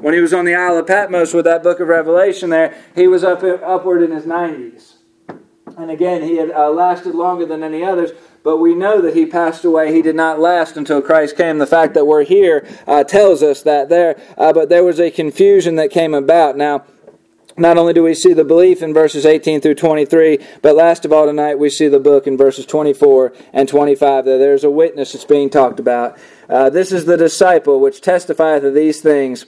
When 0.00 0.14
he 0.14 0.20
was 0.20 0.32
on 0.32 0.44
the 0.44 0.54
Isle 0.54 0.78
of 0.78 0.86
Patmos 0.86 1.34
with 1.34 1.44
that 1.44 1.64
book 1.64 1.80
of 1.80 1.88
Revelation 1.88 2.50
there, 2.50 2.80
he 2.94 3.08
was 3.08 3.24
up 3.24 3.42
upward 3.42 4.00
in 4.04 4.12
his 4.12 4.26
90s. 4.26 4.94
And 5.76 5.90
again, 5.90 6.22
he 6.22 6.36
had 6.36 6.52
uh, 6.52 6.70
lasted 6.70 7.16
longer 7.16 7.46
than 7.46 7.64
any 7.64 7.82
others. 7.82 8.12
But 8.42 8.58
we 8.58 8.74
know 8.74 9.00
that 9.00 9.14
he 9.14 9.26
passed 9.26 9.64
away. 9.64 9.94
He 9.94 10.02
did 10.02 10.16
not 10.16 10.40
last 10.40 10.76
until 10.76 11.00
Christ 11.00 11.36
came. 11.36 11.58
The 11.58 11.66
fact 11.66 11.94
that 11.94 12.06
we're 12.06 12.24
here 12.24 12.66
uh, 12.86 13.04
tells 13.04 13.42
us 13.42 13.62
that 13.62 13.88
there. 13.88 14.20
Uh, 14.36 14.52
but 14.52 14.68
there 14.68 14.84
was 14.84 14.98
a 14.98 15.10
confusion 15.10 15.76
that 15.76 15.90
came 15.90 16.12
about. 16.12 16.56
Now, 16.56 16.84
not 17.56 17.76
only 17.76 17.92
do 17.92 18.02
we 18.02 18.14
see 18.14 18.32
the 18.32 18.44
belief 18.44 18.82
in 18.82 18.94
verses 18.94 19.26
18 19.26 19.60
through 19.60 19.74
23, 19.74 20.38
but 20.62 20.74
last 20.74 21.04
of 21.04 21.12
all 21.12 21.26
tonight 21.26 21.58
we 21.58 21.68
see 21.70 21.86
the 21.86 22.00
book 22.00 22.26
in 22.26 22.36
verses 22.36 22.66
24 22.66 23.32
and 23.52 23.68
25 23.68 24.24
that 24.24 24.38
there's 24.38 24.64
a 24.64 24.70
witness 24.70 25.12
that's 25.12 25.24
being 25.24 25.50
talked 25.50 25.78
about. 25.78 26.18
Uh, 26.48 26.70
this 26.70 26.92
is 26.92 27.04
the 27.04 27.16
disciple 27.16 27.78
which 27.78 28.00
testifieth 28.00 28.64
of 28.64 28.74
these 28.74 29.00
things 29.00 29.46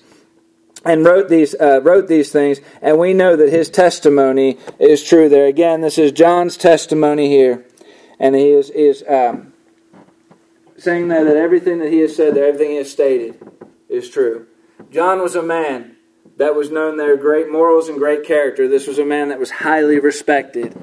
and 0.85 1.05
wrote 1.05 1.31
these 1.31 1.55
uh, 1.59 1.81
wrote 1.83 2.09
these 2.09 2.31
things, 2.31 2.61
and 2.83 2.99
we 2.99 3.15
know 3.15 3.37
that 3.37 3.49
his 3.49 3.71
testimony 3.71 4.59
is 4.79 5.03
true. 5.03 5.31
There 5.31 5.47
again, 5.47 5.81
this 5.81 5.97
is 5.97 6.13
John's 6.13 6.59
testimony 6.59 7.29
here 7.29 7.65
and 8.19 8.35
he 8.35 8.51
is, 8.51 8.71
is 8.71 9.05
um, 9.09 9.53
saying 10.77 11.09
there 11.09 11.25
that 11.25 11.37
everything 11.37 11.79
that 11.79 11.93
he 11.93 12.01
has 12.01 12.15
said 12.15 12.35
there, 12.35 12.47
everything 12.47 12.71
he 12.71 12.77
has 12.77 12.91
stated, 12.91 13.41
is 13.89 14.09
true. 14.11 14.47
John 14.91 15.21
was 15.21 15.35
a 15.35 15.43
man 15.43 15.97
that 16.37 16.55
was 16.55 16.71
known 16.71 16.97
there 16.97 17.17
great 17.17 17.51
morals 17.51 17.89
and 17.89 17.99
great 17.99 18.25
character. 18.25 18.69
This 18.69 18.87
was 18.87 18.99
a 18.99 19.05
man 19.05 19.29
that 19.29 19.39
was 19.39 19.51
highly 19.51 19.99
respected 19.99 20.77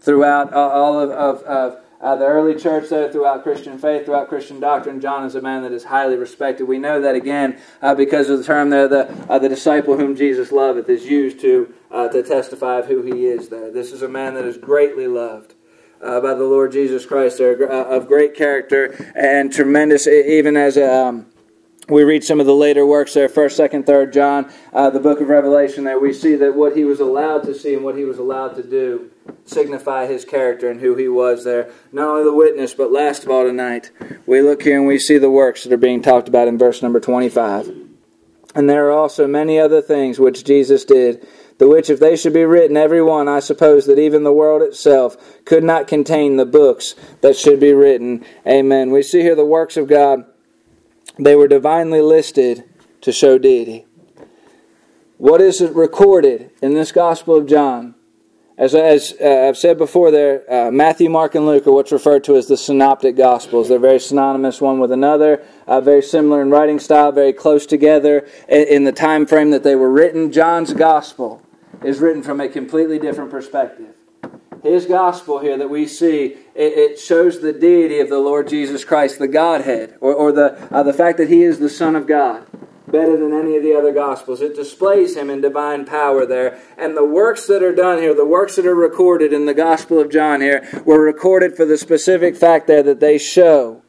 throughout 0.00 0.52
all 0.52 1.00
of, 1.00 1.10
of, 1.10 1.42
of 1.42 1.78
uh, 2.00 2.16
the 2.16 2.24
early 2.24 2.58
church 2.58 2.88
there, 2.88 3.12
throughout 3.12 3.42
Christian 3.42 3.78
faith, 3.78 4.06
throughout 4.06 4.28
Christian 4.28 4.58
doctrine. 4.58 5.00
John 5.00 5.24
is 5.24 5.34
a 5.34 5.42
man 5.42 5.62
that 5.62 5.72
is 5.72 5.84
highly 5.84 6.16
respected. 6.16 6.64
We 6.64 6.78
know 6.78 7.00
that 7.02 7.14
again 7.14 7.58
uh, 7.82 7.94
because 7.94 8.30
of 8.30 8.38
the 8.38 8.44
term 8.44 8.70
there, 8.70 8.88
the, 8.88 9.10
uh, 9.28 9.38
the 9.38 9.50
disciple 9.50 9.98
whom 9.98 10.16
Jesus 10.16 10.50
loveth 10.50 10.88
is 10.88 11.04
used 11.04 11.40
to, 11.40 11.74
uh, 11.90 12.08
to 12.08 12.22
testify 12.22 12.78
of 12.78 12.86
who 12.86 13.02
he 13.02 13.26
is 13.26 13.50
there. 13.50 13.70
This 13.70 13.92
is 13.92 14.00
a 14.00 14.08
man 14.08 14.34
that 14.34 14.44
is 14.44 14.56
greatly 14.56 15.06
loved 15.06 15.54
uh, 16.02 16.20
by 16.20 16.34
the 16.34 16.44
Lord 16.44 16.72
Jesus 16.72 17.06
Christ. 17.06 17.38
They're 17.38 17.70
uh, 17.70 17.96
of 17.96 18.06
great 18.06 18.34
character 18.34 19.12
and 19.14 19.52
tremendous, 19.52 20.06
even 20.06 20.56
as 20.56 20.76
um, 20.78 21.26
we 21.88 22.04
read 22.04 22.22
some 22.22 22.40
of 22.40 22.46
the 22.46 22.54
later 22.54 22.86
works 22.86 23.14
there, 23.14 23.28
1st, 23.28 23.70
2nd, 23.70 23.84
3rd 23.84 24.12
John, 24.12 24.52
uh, 24.72 24.90
the 24.90 25.00
book 25.00 25.20
of 25.20 25.28
Revelation 25.28 25.84
there, 25.84 25.98
we 25.98 26.12
see 26.12 26.36
that 26.36 26.54
what 26.54 26.76
he 26.76 26.84
was 26.84 27.00
allowed 27.00 27.42
to 27.44 27.54
see 27.54 27.74
and 27.74 27.84
what 27.84 27.96
he 27.96 28.04
was 28.04 28.18
allowed 28.18 28.54
to 28.56 28.62
do 28.62 29.10
signify 29.44 30.06
his 30.06 30.24
character 30.24 30.70
and 30.70 30.80
who 30.80 30.94
he 30.94 31.08
was 31.08 31.44
there. 31.44 31.70
Not 31.92 32.08
only 32.08 32.24
the 32.24 32.34
witness, 32.34 32.74
but 32.74 32.92
last 32.92 33.24
of 33.24 33.30
all 33.30 33.44
tonight, 33.44 33.90
we 34.26 34.40
look 34.40 34.62
here 34.62 34.78
and 34.78 34.86
we 34.86 34.98
see 34.98 35.18
the 35.18 35.30
works 35.30 35.64
that 35.64 35.72
are 35.72 35.78
being 35.78 36.02
talked 36.02 36.28
about 36.28 36.48
in 36.48 36.58
verse 36.58 36.82
number 36.82 37.00
25. 37.00 37.70
And 38.54 38.68
there 38.68 38.86
are 38.88 38.92
also 38.92 39.26
many 39.26 39.58
other 39.58 39.80
things 39.80 40.18
which 40.18 40.44
Jesus 40.44 40.84
did 40.84 41.26
the 41.60 41.68
which 41.68 41.90
if 41.90 42.00
they 42.00 42.16
should 42.16 42.32
be 42.32 42.46
written 42.46 42.74
every 42.74 43.02
one, 43.02 43.28
I 43.28 43.40
suppose 43.40 43.84
that 43.84 43.98
even 43.98 44.24
the 44.24 44.32
world 44.32 44.62
itself 44.62 45.44
could 45.44 45.62
not 45.62 45.86
contain 45.86 46.36
the 46.36 46.46
books 46.46 46.94
that 47.20 47.36
should 47.36 47.60
be 47.60 47.74
written. 47.74 48.24
Amen. 48.46 48.90
We 48.90 49.02
see 49.02 49.20
here 49.20 49.34
the 49.34 49.44
works 49.44 49.76
of 49.76 49.86
God. 49.86 50.24
They 51.18 51.36
were 51.36 51.48
divinely 51.48 52.00
listed 52.00 52.64
to 53.02 53.12
show 53.12 53.36
deity. 53.36 53.84
What 55.18 55.42
is 55.42 55.60
it 55.60 55.74
recorded 55.74 56.50
in 56.62 56.72
this 56.72 56.92
Gospel 56.92 57.36
of 57.36 57.46
John 57.46 57.94
As, 58.56 58.74
as 58.74 59.14
uh, 59.20 59.46
I've 59.46 59.58
said 59.58 59.76
before, 59.76 60.10
there 60.10 60.50
uh, 60.50 60.70
Matthew, 60.70 61.10
Mark, 61.10 61.34
and 61.34 61.44
Luke 61.44 61.66
are 61.66 61.72
what's 61.72 61.92
referred 61.92 62.24
to 62.24 62.36
as 62.36 62.46
the 62.46 62.56
synoptic 62.56 63.16
gospels. 63.16 63.68
They're 63.68 63.78
very 63.78 64.00
synonymous 64.00 64.62
one 64.62 64.80
with 64.80 64.92
another, 64.92 65.44
uh, 65.66 65.82
very 65.82 66.02
similar 66.02 66.40
in 66.40 66.50
writing 66.50 66.78
style, 66.78 67.12
very 67.12 67.34
close 67.34 67.66
together 67.66 68.26
in, 68.48 68.66
in 68.68 68.84
the 68.84 68.92
time 68.92 69.26
frame 69.26 69.50
that 69.50 69.62
they 69.62 69.74
were 69.74 69.90
written. 69.90 70.32
John's 70.32 70.72
gospel 70.72 71.42
is 71.84 72.00
written 72.00 72.22
from 72.22 72.40
a 72.40 72.48
completely 72.48 72.98
different 72.98 73.30
perspective. 73.30 73.94
His 74.62 74.84
gospel 74.84 75.38
here 75.38 75.56
that 75.56 75.70
we 75.70 75.86
see, 75.86 76.36
it, 76.54 76.72
it 76.78 77.00
shows 77.00 77.40
the 77.40 77.52
deity 77.52 78.00
of 78.00 78.10
the 78.10 78.18
Lord 78.18 78.48
Jesus 78.48 78.84
Christ, 78.84 79.18
the 79.18 79.28
Godhead, 79.28 79.96
or, 80.00 80.14
or 80.14 80.32
the, 80.32 80.68
uh, 80.72 80.82
the 80.82 80.92
fact 80.92 81.16
that 81.18 81.28
He 81.28 81.42
is 81.42 81.58
the 81.58 81.70
Son 81.70 81.96
of 81.96 82.06
God 82.06 82.46
better 82.90 83.16
than 83.16 83.32
any 83.32 83.56
of 83.56 83.62
the 83.62 83.74
other 83.74 83.92
gospels. 83.92 84.40
It 84.40 84.56
displays 84.56 85.16
him 85.16 85.30
in 85.30 85.40
divine 85.40 85.84
power 85.84 86.26
there. 86.26 86.60
And 86.76 86.96
the 86.96 87.04
works 87.04 87.46
that 87.46 87.62
are 87.62 87.74
done 87.74 87.98
here, 87.98 88.14
the 88.14 88.26
works 88.26 88.56
that 88.56 88.66
are 88.66 88.74
recorded 88.74 89.32
in 89.32 89.46
the 89.46 89.54
Gospel 89.54 90.00
of 90.00 90.10
John 90.10 90.40
here, 90.40 90.68
were 90.84 91.00
recorded 91.00 91.56
for 91.56 91.64
the 91.64 91.78
specific 91.78 92.36
fact 92.36 92.66
there 92.66 92.82
that 92.82 93.00
they 93.00 93.18
show. 93.18 93.79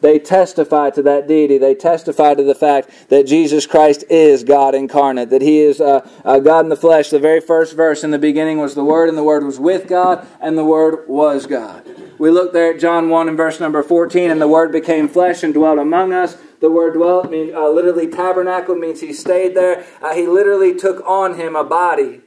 They 0.00 0.18
testify 0.18 0.90
to 0.90 1.02
that 1.02 1.26
deity. 1.26 1.58
They 1.58 1.74
testify 1.74 2.34
to 2.34 2.42
the 2.42 2.54
fact 2.54 2.90
that 3.08 3.26
Jesus 3.26 3.66
Christ 3.66 4.04
is 4.10 4.44
God 4.44 4.74
incarnate, 4.74 5.30
that 5.30 5.42
He 5.42 5.60
is 5.60 5.80
uh, 5.80 6.06
uh, 6.24 6.38
God 6.40 6.66
in 6.66 6.68
the 6.68 6.76
flesh. 6.76 7.10
The 7.10 7.18
very 7.18 7.40
first 7.40 7.74
verse 7.74 8.04
in 8.04 8.10
the 8.10 8.18
beginning 8.18 8.58
was 8.58 8.74
the 8.74 8.84
Word, 8.84 9.08
and 9.08 9.16
the 9.16 9.24
Word 9.24 9.44
was 9.44 9.58
with 9.58 9.88
God, 9.88 10.26
and 10.40 10.56
the 10.56 10.64
Word 10.64 11.08
was 11.08 11.46
God. 11.46 11.84
We 12.18 12.30
look 12.30 12.52
there 12.52 12.72
at 12.72 12.80
John 12.80 13.08
1 13.08 13.28
and 13.28 13.36
verse 13.36 13.60
number 13.60 13.82
14, 13.82 14.30
and 14.30 14.40
the 14.40 14.48
Word 14.48 14.72
became 14.72 15.08
flesh 15.08 15.42
and 15.42 15.54
dwelt 15.54 15.78
among 15.78 16.12
us. 16.12 16.36
The 16.60 16.70
word 16.70 16.94
dwelt 16.94 17.30
means 17.30 17.54
uh, 17.54 17.68
literally 17.68 18.08
tabernacle 18.08 18.74
means 18.74 19.00
he 19.00 19.12
stayed 19.12 19.54
there. 19.54 19.84
Uh, 20.00 20.14
he 20.14 20.26
literally 20.26 20.74
took 20.74 21.06
on 21.06 21.38
him 21.38 21.54
a 21.54 21.64
body, 21.64 22.22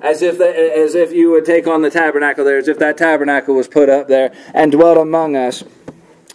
as 0.00 0.22
if 0.22 0.38
the, 0.38 0.48
as 0.48 0.94
if 0.94 1.12
you 1.12 1.30
would 1.32 1.44
take 1.44 1.66
on 1.66 1.82
the 1.82 1.90
tabernacle 1.90 2.44
there, 2.44 2.56
as 2.56 2.68
if 2.68 2.78
that 2.78 2.96
tabernacle 2.96 3.54
was 3.54 3.68
put 3.68 3.90
up 3.90 4.08
there 4.08 4.34
and 4.54 4.72
dwelt 4.72 4.96
among 4.96 5.36
us. 5.36 5.64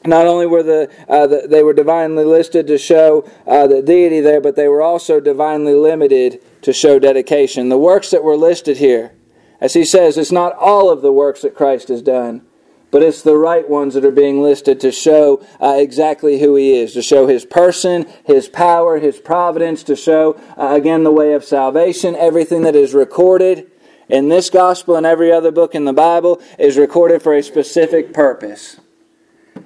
Not 0.06 0.28
only 0.28 0.46
were 0.46 0.64
the, 0.64 0.90
uh, 1.10 1.28
the 1.28 1.48
they 1.50 1.62
were 1.62 1.74
divinely 1.74 2.24
listed 2.24 2.68
to 2.68 2.78
show 2.78 3.30
uh, 3.46 3.68
the 3.68 3.82
deity 3.82 4.22
there, 4.22 4.40
but 4.40 4.56
they 4.56 4.68
were 4.68 4.82
also 4.82 5.20
divinely 5.20 5.74
limited 5.74 6.42
to 6.62 6.72
show 6.72 7.00
dedication. 7.00 7.70
The 7.70 7.78
works 7.78 8.10
that 8.12 8.24
were 8.24 8.38
listed 8.38 8.78
here, 8.78 9.12
as 9.60 9.74
he 9.74 9.84
says, 9.84 10.18
it's 10.18 10.32
not 10.32 10.56
all 10.56 10.90
of 10.90 11.02
the 11.02 11.12
works 11.12 11.42
that 11.42 11.56
Christ 11.56 11.90
has 11.90 12.02
done 12.02 12.44
but 12.92 13.04
it's 13.04 13.22
the 13.22 13.36
right 13.36 13.70
ones 13.70 13.94
that 13.94 14.06
are 14.06 14.12
being 14.12 14.42
listed 14.42 14.80
to 14.80 14.92
show 14.92 15.46
uh, 15.62 15.76
exactly 15.78 16.40
who 16.40 16.56
he 16.56 16.74
is, 16.74 16.94
to 16.94 17.02
show 17.02 17.28
his 17.28 17.46
person, 17.46 18.08
his 18.26 18.50
power, 18.50 19.00
his 19.00 19.20
providence, 19.20 19.84
to 19.84 19.96
show, 19.96 20.40
uh, 20.58 20.74
again, 20.74 21.04
the 21.04 21.12
way 21.12 21.34
of 21.34 21.44
salvation. 21.44 22.16
Everything 22.16 22.64
that 22.64 22.76
is 22.76 22.94
recorded 22.94 23.70
in 24.08 24.30
this 24.30 24.50
gospel 24.50 24.96
and 24.96 25.06
every 25.06 25.32
other 25.32 25.52
book 25.52 25.76
in 25.76 25.86
the 25.86 25.94
Bible 25.94 26.42
is 26.58 26.78
recorded 26.78 27.22
for 27.22 27.36
a 27.36 27.44
specific 27.44 28.14
purpose. 28.14 28.80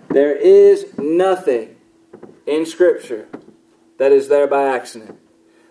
There 0.09 0.35
is 0.35 0.97
nothing 0.97 1.75
in 2.45 2.65
Scripture 2.65 3.27
that 3.97 4.11
is 4.11 4.27
there 4.27 4.47
by 4.47 4.63
accident. 4.63 5.19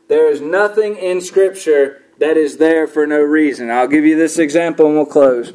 There 0.08 0.30
is 0.30 0.40
nothing 0.40 0.96
in 0.96 1.20
Scripture 1.20 2.02
that 2.18 2.36
is 2.36 2.58
there 2.58 2.86
for 2.86 3.06
no 3.06 3.20
reason. 3.20 3.70
I'll 3.70 3.88
give 3.88 4.04
you 4.04 4.16
this 4.16 4.38
example 4.38 4.86
and 4.86 4.96
we'll 4.96 5.06
close 5.06 5.52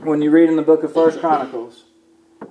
when 0.00 0.22
you 0.22 0.30
read 0.30 0.48
in 0.48 0.56
the 0.56 0.62
book 0.62 0.82
of 0.82 0.92
First 0.92 1.20
Chronicles 1.20 1.84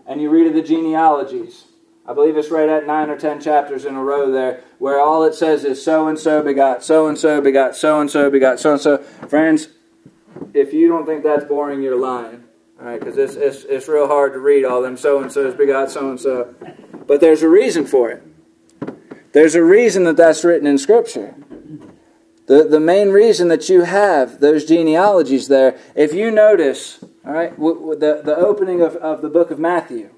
and 0.05 0.21
you 0.21 0.29
read 0.29 0.47
of 0.47 0.53
the 0.53 0.61
genealogies, 0.61 1.65
I 2.07 2.13
believe 2.13 2.37
it's 2.37 2.49
right 2.49 2.69
at 2.69 2.87
nine 2.87 3.09
or 3.09 3.17
ten 3.17 3.41
chapters 3.41 3.85
in 3.85 3.95
a 3.95 4.03
row 4.03 4.31
there, 4.31 4.63
where 4.79 4.99
all 4.99 5.23
it 5.23 5.33
says 5.33 5.65
is 5.65 5.83
so 5.83 6.07
and 6.07 6.17
so 6.17 6.41
begot 6.41 6.83
so 6.83 7.07
and 7.07 7.17
so 7.17 7.41
begot 7.41 7.75
so 7.75 7.99
and 7.99 8.09
so 8.09 8.29
begot 8.29 8.59
so 8.59 8.73
and 8.73 8.81
so. 8.81 8.97
Friends, 9.27 9.69
if 10.53 10.73
you 10.73 10.87
don't 10.87 11.05
think 11.05 11.23
that's 11.23 11.45
boring, 11.45 11.81
you're 11.81 11.97
lying. 11.99 12.43
Right, 12.81 12.99
because 12.99 13.15
it's, 13.15 13.35
it's, 13.35 13.63
it's 13.65 13.87
real 13.87 14.07
hard 14.07 14.33
to 14.33 14.39
read 14.39 14.65
all 14.65 14.81
them 14.81 14.97
so 14.97 15.21
and 15.21 15.31
so's 15.31 15.53
begot 15.53 15.91
so 15.91 16.09
and 16.09 16.19
so. 16.19 16.55
But 17.05 17.21
there's 17.21 17.43
a 17.43 17.47
reason 17.47 17.85
for 17.85 18.09
it. 18.09 18.23
There's 19.33 19.53
a 19.53 19.63
reason 19.63 20.03
that 20.05 20.17
that's 20.17 20.43
written 20.43 20.65
in 20.65 20.79
Scripture. 20.79 21.35
The, 22.47 22.63
the 22.63 22.79
main 22.79 23.09
reason 23.09 23.49
that 23.49 23.69
you 23.69 23.81
have 23.83 24.39
those 24.39 24.65
genealogies 24.65 25.47
there, 25.47 25.77
if 25.95 26.11
you 26.11 26.31
notice, 26.31 27.03
all 27.23 27.33
right, 27.33 27.55
the, 27.55 28.21
the 28.25 28.35
opening 28.35 28.81
of, 28.81 28.95
of 28.95 29.21
the 29.21 29.29
book 29.29 29.51
of 29.51 29.59
Matthew. 29.59 30.09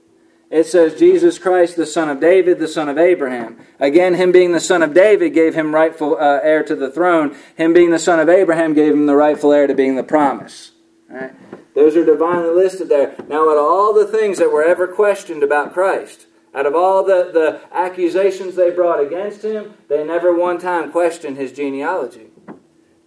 It 0.49 0.65
says, 0.65 0.97
Jesus 0.97 1.37
Christ, 1.37 1.75
the 1.75 1.85
son 1.85 2.09
of 2.09 2.21
David, 2.21 2.59
the 2.59 2.67
son 2.69 2.87
of 2.87 2.97
Abraham. 2.97 3.59
Again, 3.77 4.13
him 4.13 4.31
being 4.31 4.53
the 4.53 4.61
son 4.61 4.81
of 4.81 4.93
David 4.93 5.33
gave 5.33 5.53
him 5.53 5.75
rightful 5.75 6.15
uh, 6.15 6.39
heir 6.41 6.63
to 6.63 6.75
the 6.75 6.89
throne. 6.89 7.35
Him 7.57 7.73
being 7.73 7.91
the 7.91 7.99
son 7.99 8.21
of 8.21 8.29
Abraham 8.29 8.73
gave 8.73 8.93
him 8.93 9.05
the 9.05 9.15
rightful 9.17 9.51
heir 9.51 9.67
to 9.67 9.75
being 9.75 9.95
the 9.95 10.03
promise. 10.03 10.71
All 11.11 11.17
right? 11.17 11.33
Those 11.75 11.95
are 11.95 12.05
divinely 12.05 12.49
listed 12.49 12.89
there. 12.89 13.15
Now, 13.27 13.49
out 13.49 13.57
of 13.57 13.63
all 13.63 13.93
the 13.93 14.05
things 14.05 14.37
that 14.37 14.51
were 14.51 14.63
ever 14.63 14.87
questioned 14.87 15.43
about 15.43 15.73
Christ, 15.73 16.27
out 16.53 16.65
of 16.65 16.75
all 16.75 17.03
the, 17.03 17.31
the 17.33 17.61
accusations 17.75 18.55
they 18.55 18.69
brought 18.69 18.99
against 18.99 19.43
him, 19.43 19.73
they 19.87 20.03
never 20.03 20.35
one 20.35 20.59
time 20.59 20.91
questioned 20.91 21.37
his 21.37 21.51
genealogy. 21.51 22.27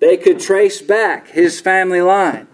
They 0.01 0.17
could 0.17 0.41
trace 0.41 0.83
back 0.83 1.29
his 1.29 1.61
family 1.61 2.01
line. 2.01 2.49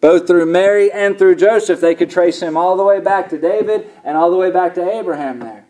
Both 0.00 0.28
through 0.28 0.46
Mary 0.46 0.92
and 0.92 1.18
through 1.18 1.36
Joseph, 1.36 1.80
they 1.80 1.96
could 1.96 2.08
trace 2.08 2.40
him 2.40 2.56
all 2.56 2.76
the 2.76 2.84
way 2.84 3.00
back 3.00 3.28
to 3.30 3.38
David 3.38 3.90
and 4.04 4.16
all 4.16 4.30
the 4.30 4.36
way 4.36 4.50
back 4.50 4.74
to 4.74 4.90
Abraham 4.90 5.40
there. 5.40 5.66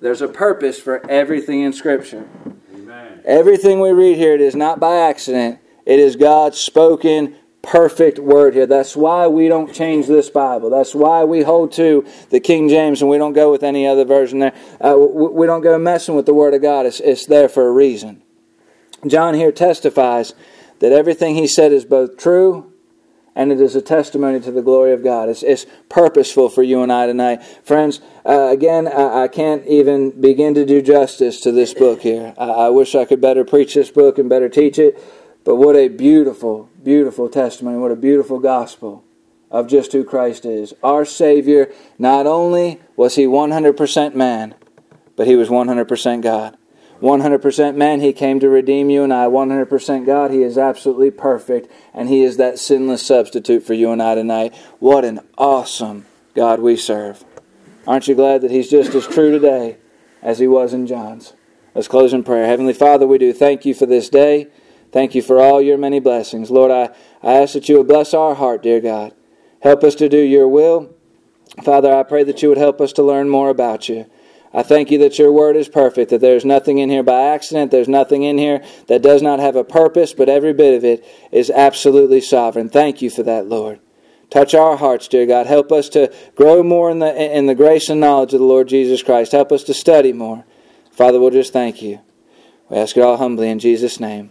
There's 0.00 0.22
a 0.22 0.28
purpose 0.28 0.80
for 0.80 1.06
everything 1.10 1.60
in 1.60 1.74
Scripture. 1.74 2.26
Amen. 2.74 3.20
Everything 3.26 3.80
we 3.80 3.90
read 3.90 4.16
here, 4.16 4.34
it 4.34 4.40
is 4.40 4.56
not 4.56 4.80
by 4.80 4.96
accident. 4.96 5.58
It 5.84 5.98
is 5.98 6.16
God's 6.16 6.58
spoken, 6.58 7.36
perfect 7.62 8.18
word 8.18 8.54
here. 8.54 8.66
That's 8.66 8.96
why 8.96 9.26
we 9.26 9.48
don't 9.48 9.72
change 9.74 10.06
this 10.06 10.30
Bible. 10.30 10.70
That's 10.70 10.94
why 10.94 11.24
we 11.24 11.42
hold 11.42 11.72
to 11.72 12.06
the 12.30 12.40
King 12.40 12.68
James 12.68 13.02
and 13.02 13.10
we 13.10 13.18
don't 13.18 13.32
go 13.32 13.50
with 13.50 13.62
any 13.62 13.86
other 13.86 14.04
version 14.04 14.38
there. 14.38 14.54
Uh, 14.80 14.96
we 14.96 15.46
don't 15.46 15.60
go 15.60 15.78
messing 15.78 16.14
with 16.14 16.26
the 16.26 16.34
Word 16.34 16.54
of 16.54 16.62
God. 16.62 16.86
It's, 16.86 17.00
it's 17.00 17.26
there 17.26 17.48
for 17.48 17.68
a 17.68 17.72
reason. 17.72 18.22
John 19.06 19.34
here 19.34 19.52
testifies 19.52 20.34
that 20.80 20.92
everything 20.92 21.34
he 21.34 21.46
said 21.46 21.72
is 21.72 21.84
both 21.84 22.16
true 22.16 22.70
and 23.36 23.52
it 23.52 23.60
is 23.60 23.76
a 23.76 23.82
testimony 23.82 24.40
to 24.40 24.50
the 24.50 24.62
glory 24.62 24.92
of 24.92 25.04
God. 25.04 25.28
It's, 25.28 25.42
it's 25.42 25.64
purposeful 25.88 26.48
for 26.48 26.62
you 26.62 26.82
and 26.82 26.92
I 26.92 27.06
tonight. 27.06 27.42
Friends, 27.64 28.00
uh, 28.26 28.48
again, 28.48 28.88
I, 28.88 29.22
I, 29.22 29.28
can't 29.28 29.64
even 29.66 30.20
begin 30.20 30.54
to 30.54 30.66
do 30.66 30.82
justice 30.82 31.40
to 31.42 31.52
this 31.52 31.72
book 31.72 32.00
here. 32.00 32.34
I, 32.36 32.44
I 32.44 32.68
wish 32.70 32.94
I 32.94 33.04
could 33.04 33.20
better 33.20 33.44
preach 33.44 33.74
this 33.74 33.90
book 33.90 34.18
and 34.18 34.28
better 34.28 34.48
teach 34.48 34.78
it, 34.78 35.02
but 35.50 35.56
what 35.56 35.74
a 35.74 35.88
beautiful, 35.88 36.70
beautiful 36.80 37.28
testimony. 37.28 37.76
What 37.76 37.90
a 37.90 37.96
beautiful 37.96 38.38
gospel 38.38 39.02
of 39.50 39.66
just 39.66 39.90
who 39.90 40.04
Christ 40.04 40.44
is. 40.44 40.74
Our 40.80 41.04
Savior, 41.04 41.72
not 41.98 42.24
only 42.24 42.80
was 42.94 43.16
He 43.16 43.24
100% 43.24 44.14
man, 44.14 44.54
but 45.16 45.26
He 45.26 45.34
was 45.34 45.48
100% 45.48 46.22
God. 46.22 46.56
100% 47.02 47.74
man, 47.74 48.00
He 48.00 48.12
came 48.12 48.38
to 48.38 48.48
redeem 48.48 48.90
you 48.90 49.02
and 49.02 49.12
I. 49.12 49.26
100% 49.26 50.06
God, 50.06 50.30
He 50.30 50.44
is 50.44 50.56
absolutely 50.56 51.10
perfect, 51.10 51.68
and 51.92 52.08
He 52.08 52.22
is 52.22 52.36
that 52.36 52.60
sinless 52.60 53.04
substitute 53.04 53.64
for 53.64 53.74
you 53.74 53.90
and 53.90 54.00
I 54.00 54.14
tonight. 54.14 54.54
What 54.78 55.04
an 55.04 55.18
awesome 55.36 56.06
God 56.36 56.60
we 56.60 56.76
serve. 56.76 57.24
Aren't 57.88 58.06
you 58.06 58.14
glad 58.14 58.42
that 58.42 58.52
He's 58.52 58.70
just 58.70 58.94
as 58.94 59.08
true 59.08 59.32
today 59.32 59.78
as 60.22 60.38
He 60.38 60.46
was 60.46 60.72
in 60.72 60.86
John's? 60.86 61.32
Let's 61.74 61.88
close 61.88 62.12
in 62.12 62.22
prayer. 62.22 62.46
Heavenly 62.46 62.72
Father, 62.72 63.04
we 63.04 63.18
do 63.18 63.32
thank 63.32 63.64
you 63.64 63.74
for 63.74 63.86
this 63.86 64.08
day. 64.08 64.46
Thank 64.92 65.14
you 65.14 65.22
for 65.22 65.40
all 65.40 65.62
your 65.62 65.78
many 65.78 66.00
blessings. 66.00 66.50
Lord, 66.50 66.70
I, 66.70 66.94
I 67.22 67.34
ask 67.34 67.54
that 67.54 67.68
you 67.68 67.78
would 67.78 67.88
bless 67.88 68.12
our 68.12 68.34
heart, 68.34 68.62
dear 68.62 68.80
God. 68.80 69.14
Help 69.60 69.84
us 69.84 69.94
to 69.96 70.08
do 70.08 70.18
your 70.18 70.48
will. 70.48 70.94
Father, 71.62 71.92
I 71.92 72.02
pray 72.02 72.24
that 72.24 72.42
you 72.42 72.48
would 72.48 72.58
help 72.58 72.80
us 72.80 72.92
to 72.94 73.02
learn 73.02 73.28
more 73.28 73.50
about 73.50 73.88
you. 73.88 74.06
I 74.52 74.64
thank 74.64 74.90
you 74.90 74.98
that 74.98 75.18
your 75.18 75.32
word 75.32 75.54
is 75.54 75.68
perfect, 75.68 76.10
that 76.10 76.20
there's 76.20 76.44
nothing 76.44 76.78
in 76.78 76.90
here 76.90 77.04
by 77.04 77.22
accident, 77.22 77.70
there's 77.70 77.88
nothing 77.88 78.24
in 78.24 78.36
here 78.36 78.64
that 78.88 79.02
does 79.02 79.22
not 79.22 79.38
have 79.38 79.54
a 79.54 79.62
purpose, 79.62 80.12
but 80.12 80.28
every 80.28 80.52
bit 80.52 80.74
of 80.74 80.84
it 80.84 81.04
is 81.30 81.50
absolutely 81.50 82.20
sovereign. 82.20 82.68
Thank 82.68 83.00
you 83.00 83.10
for 83.10 83.22
that, 83.22 83.46
Lord. 83.46 83.78
Touch 84.28 84.54
our 84.54 84.76
hearts, 84.76 85.06
dear 85.06 85.26
God. 85.26 85.46
Help 85.46 85.70
us 85.70 85.88
to 85.90 86.12
grow 86.34 86.62
more 86.64 86.90
in 86.90 86.98
the, 86.98 87.36
in 87.36 87.46
the 87.46 87.54
grace 87.54 87.88
and 87.88 88.00
knowledge 88.00 88.32
of 88.32 88.40
the 88.40 88.46
Lord 88.46 88.68
Jesus 88.68 89.02
Christ. 89.02 89.32
Help 89.32 89.52
us 89.52 89.62
to 89.64 89.74
study 89.74 90.12
more. 90.12 90.44
Father, 90.90 91.20
we'll 91.20 91.30
just 91.30 91.52
thank 91.52 91.80
you. 91.80 92.00
We 92.68 92.76
ask 92.76 92.96
it 92.96 93.02
all 93.02 93.16
humbly 93.16 93.50
in 93.50 93.58
Jesus' 93.58 94.00
name. 94.00 94.30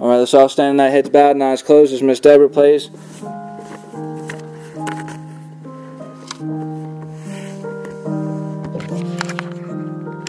All 0.00 0.08
right, 0.08 0.16
let's 0.16 0.32
all 0.32 0.48
stand 0.48 0.76
in 0.76 0.80
our 0.80 0.88
heads 0.88 1.10
bowed 1.10 1.32
and 1.32 1.44
eyes 1.44 1.62
closed 1.62 1.92
as 1.92 2.00
Miss 2.00 2.20
Deborah 2.20 2.48
plays. 2.48 2.88